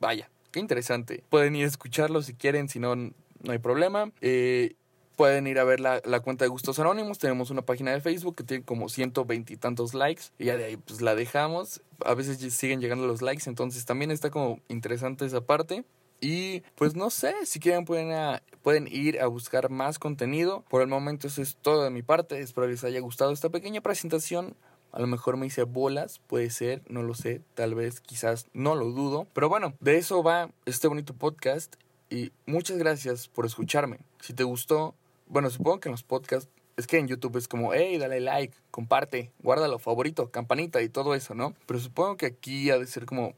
Vaya, 0.00 0.30
qué 0.50 0.60
interesante. 0.60 1.24
Pueden 1.30 1.56
ir 1.56 1.64
a 1.64 1.68
escucharlo 1.68 2.22
si 2.22 2.34
quieren, 2.34 2.68
si 2.68 2.78
no, 2.78 2.96
no 2.96 3.12
hay 3.48 3.58
problema. 3.58 4.10
Eh, 4.20 4.74
pueden 5.16 5.46
ir 5.46 5.58
a 5.58 5.64
ver 5.64 5.80
la, 5.80 6.00
cuenta 6.20 6.44
de 6.44 6.48
Gustos 6.48 6.78
Anónimos. 6.78 7.18
Tenemos 7.18 7.50
una 7.50 7.62
página 7.62 7.92
de 7.92 8.00
Facebook 8.00 8.36
que 8.36 8.44
tiene 8.44 8.64
como 8.64 8.88
ciento 8.88 9.24
veintitantos 9.24 9.94
likes. 9.94 10.24
Y 10.38 10.46
ya 10.46 10.56
de 10.56 10.64
ahí 10.64 10.76
pues 10.76 11.00
la 11.00 11.14
dejamos. 11.14 11.82
A 12.04 12.14
veces 12.14 12.38
siguen 12.54 12.80
llegando 12.80 13.06
los 13.06 13.22
likes. 13.22 13.48
Entonces 13.48 13.84
también 13.86 14.10
está 14.10 14.30
como 14.30 14.60
interesante 14.68 15.24
esa 15.24 15.40
parte. 15.40 15.84
Y 16.20 16.62
pues 16.76 16.94
no 16.94 17.10
sé, 17.10 17.34
si 17.44 17.60
quieren 17.60 17.84
pueden, 17.84 18.40
pueden 18.62 18.88
ir 18.90 19.20
a 19.20 19.26
buscar 19.26 19.70
más 19.70 19.98
contenido. 19.98 20.64
Por 20.68 20.82
el 20.82 20.88
momento 20.88 21.26
eso 21.26 21.42
es 21.42 21.56
todo 21.56 21.84
de 21.84 21.90
mi 21.90 22.02
parte. 22.02 22.40
Espero 22.40 22.66
les 22.66 22.84
haya 22.84 23.00
gustado 23.00 23.32
esta 23.32 23.48
pequeña 23.48 23.80
presentación 23.80 24.56
a 24.96 25.00
lo 25.00 25.06
mejor 25.08 25.36
me 25.36 25.44
hice 25.44 25.64
bolas, 25.64 26.22
puede 26.26 26.48
ser, 26.48 26.80
no 26.88 27.02
lo 27.02 27.12
sé, 27.12 27.42
tal 27.54 27.74
vez, 27.74 28.00
quizás, 28.00 28.46
no 28.54 28.74
lo 28.74 28.86
dudo. 28.86 29.26
Pero 29.34 29.50
bueno, 29.50 29.74
de 29.78 29.98
eso 29.98 30.22
va 30.22 30.48
este 30.64 30.88
bonito 30.88 31.12
podcast 31.12 31.76
y 32.08 32.32
muchas 32.46 32.78
gracias 32.78 33.28
por 33.28 33.44
escucharme. 33.44 33.98
Si 34.20 34.32
te 34.32 34.42
gustó, 34.42 34.94
bueno, 35.26 35.50
supongo 35.50 35.80
que 35.80 35.90
en 35.90 35.92
los 35.92 36.02
podcasts 36.02 36.48
es 36.78 36.86
que 36.86 36.96
en 36.96 37.08
YouTube 37.08 37.36
es 37.36 37.46
como, 37.46 37.74
hey, 37.74 37.98
dale 37.98 38.20
like, 38.20 38.56
comparte, 38.70 39.30
guárdalo, 39.42 39.78
favorito, 39.78 40.30
campanita 40.30 40.80
y 40.80 40.88
todo 40.88 41.14
eso, 41.14 41.34
¿no? 41.34 41.54
Pero 41.66 41.78
supongo 41.78 42.16
que 42.16 42.24
aquí 42.24 42.70
ha 42.70 42.78
de 42.78 42.86
ser 42.86 43.04
como, 43.04 43.34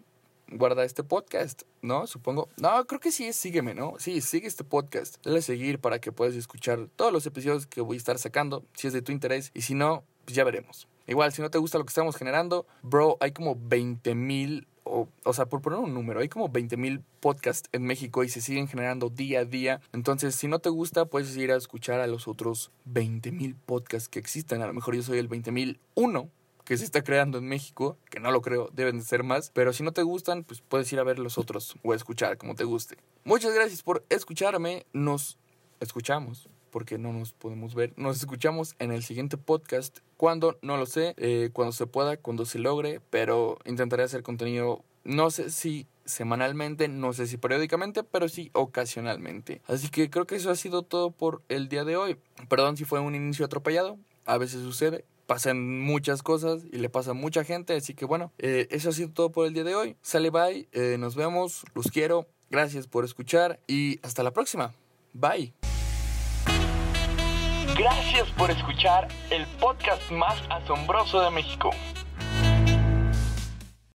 guarda 0.53 0.85
este 0.85 1.03
podcast, 1.03 1.63
¿no? 1.83 2.07
Supongo. 2.07 2.49
No, 2.57 2.87
creo 2.87 3.01
que 3.01 3.11
sí 3.11 3.27
es 3.27 3.35
sígueme, 3.35 3.75
¿no? 3.75 3.95
Sí, 3.99 4.21
sigue 4.21 4.47
este 4.47 4.63
podcast. 4.63 5.17
Dale 5.25 5.41
a 5.41 5.43
seguir 5.43 5.81
para 5.81 5.99
que 5.99 6.13
puedas 6.13 6.37
escuchar 6.37 6.87
todos 6.95 7.13
los 7.13 7.27
episodios 7.27 7.67
que 7.67 7.81
voy 7.81 7.97
a 7.97 7.99
estar 7.99 8.17
sacando, 8.21 8.65
si 8.75 8.87
es 8.87 8.93
de 8.93 9.03
tu 9.03 9.11
interés. 9.11 9.51
Y 9.55 9.63
si 9.63 9.75
no, 9.75 10.05
pues 10.25 10.37
ya 10.37 10.45
veremos. 10.45 10.87
Igual, 11.09 11.33
si 11.33 11.41
no 11.41 11.51
te 11.51 11.57
gusta 11.57 11.79
lo 11.79 11.85
que 11.85 11.91
estamos 11.91 12.17
generando, 12.17 12.67
bro, 12.83 13.17
hay 13.21 13.33
como 13.33 13.57
20 13.59 14.15
mil, 14.15 14.69
o, 14.85 15.09
o, 15.25 15.33
sea, 15.33 15.47
por 15.47 15.63
poner 15.63 15.79
un 15.79 15.95
número, 15.95 16.21
hay 16.21 16.29
como 16.29 16.51
20 16.51 16.77
mil 16.77 17.03
podcasts 17.21 17.71
en 17.73 17.85
México 17.85 18.25
y 18.25 18.29
se 18.29 18.43
siguen 18.43 18.69
generando 18.69 19.09
día 19.09 19.41
a 19.41 19.45
día. 19.47 19.81
Entonces, 19.95 20.35
si 20.35 20.49
no 20.49 20.59
te 20.59 20.69
gusta, 20.69 21.07
puedes 21.07 21.35
ir 21.35 21.51
a 21.51 21.57
escuchar 21.57 22.01
a 22.01 22.07
los 22.07 22.29
otros 22.29 22.73
20 22.85 23.33
mil 23.33 23.57
podcasts 23.57 24.11
que 24.11 24.19
existen. 24.19 24.61
A 24.61 24.67
lo 24.67 24.75
mejor 24.75 24.95
yo 24.95 25.03
soy 25.03 25.19
el 25.19 25.29
20 25.29 25.51
mil 25.51 25.81
uno 25.95 26.29
que 26.67 26.77
se 26.77 26.85
está 26.85 27.03
creando 27.03 27.39
en 27.39 27.49
México, 27.49 27.97
que 28.11 28.21
no 28.21 28.31
lo 28.31 28.43
creo, 28.43 28.69
deben 28.75 28.99
de 28.99 29.05
ser 29.05 29.23
más, 29.23 29.51
pero 29.55 29.73
si 29.73 29.83
no 29.83 29.93
te 29.93 30.03
gustan, 30.03 30.45
pues 30.45 30.61
puedes 30.61 30.93
ir 30.93 30.99
a 30.99 31.05
ver 31.05 31.19
los 31.19 31.39
otros 31.39 31.75
o 31.83 31.95
escuchar 31.95 32.37
como 32.37 32.55
te 32.55 32.65
guste. 32.65 32.99
Muchas 33.25 33.55
gracias 33.55 33.83
por 33.83 34.05
escucharme, 34.11 34.85
nos 34.93 35.39
escuchamos 35.81 36.51
porque 36.71 36.99
no 36.99 37.13
nos 37.13 37.33
podemos 37.33 37.75
ver. 37.75 37.93
Nos 37.97 38.19
escuchamos 38.19 38.75
en 38.79 38.93
el 38.93 39.03
siguiente 39.03 39.37
podcast. 39.37 39.99
Cuando, 40.17 40.59
no 40.63 40.77
lo 40.77 40.87
sé, 40.87 41.15
eh, 41.17 41.51
cuando 41.53 41.73
se 41.73 41.87
pueda, 41.87 42.17
cuando 42.17 42.47
se 42.47 42.59
logre, 42.59 43.01
pero 43.11 43.59
intentaré 43.65 44.03
hacer 44.03 44.23
contenido, 44.23 44.85
no 45.05 45.31
sé 45.31 45.51
si 45.51 45.87
semanalmente, 46.09 46.89
no 46.89 47.13
sé 47.13 47.27
si 47.27 47.37
periódicamente, 47.37 48.03
pero 48.03 48.29
sí 48.29 48.51
ocasionalmente. 48.55 49.61
Así 49.67 49.89
que 49.89 50.11
creo 50.11 50.27
que 50.27 50.37
eso 50.37 50.51
ha 50.51 50.57
sido 50.57 50.83
todo 50.83 51.11
por 51.11 51.43
el 51.49 51.69
día 51.69 51.85
de 51.85 51.97
hoy. 51.97 52.17
Perdón 52.49 52.77
si 52.77 52.85
fue 52.85 53.01
un 53.01 53.15
inicio 53.15 53.45
atropellado, 53.45 53.99
a 54.25 54.39
veces 54.39 54.63
sucede. 54.63 55.05
Pasan 55.27 55.81
muchas 55.83 56.23
cosas 56.23 56.63
y 56.73 56.79
le 56.79 56.89
pasa 56.89 57.11
a 57.11 57.15
mucha 57.15 57.45
gente, 57.45 57.77
así 57.77 57.93
que 57.93 58.07
bueno, 58.07 58.33
eh, 58.39 58.67
eso 58.71 58.89
ha 58.89 58.93
sido 58.93 59.11
todo 59.11 59.31
por 59.31 59.47
el 59.47 59.53
día 59.53 59.65
de 59.65 59.75
hoy. 59.75 59.97
Sale 60.01 60.31
bye, 60.31 60.69
eh, 60.73 60.97
nos 60.99 61.17
vemos, 61.17 61.65
los 61.75 61.89
quiero, 61.89 62.27
gracias 62.51 62.87
por 62.87 63.05
escuchar 63.05 63.61
y 63.67 64.01
hasta 64.03 64.23
la 64.23 64.33
próxima. 64.33 64.73
Bye. 65.13 65.68
Gracias 67.79 68.29
por 68.31 68.51
escuchar 68.51 69.07
el 69.31 69.47
podcast 69.61 70.11
más 70.11 70.35
asombroso 70.51 71.21
de 71.21 71.31
México. 71.31 71.71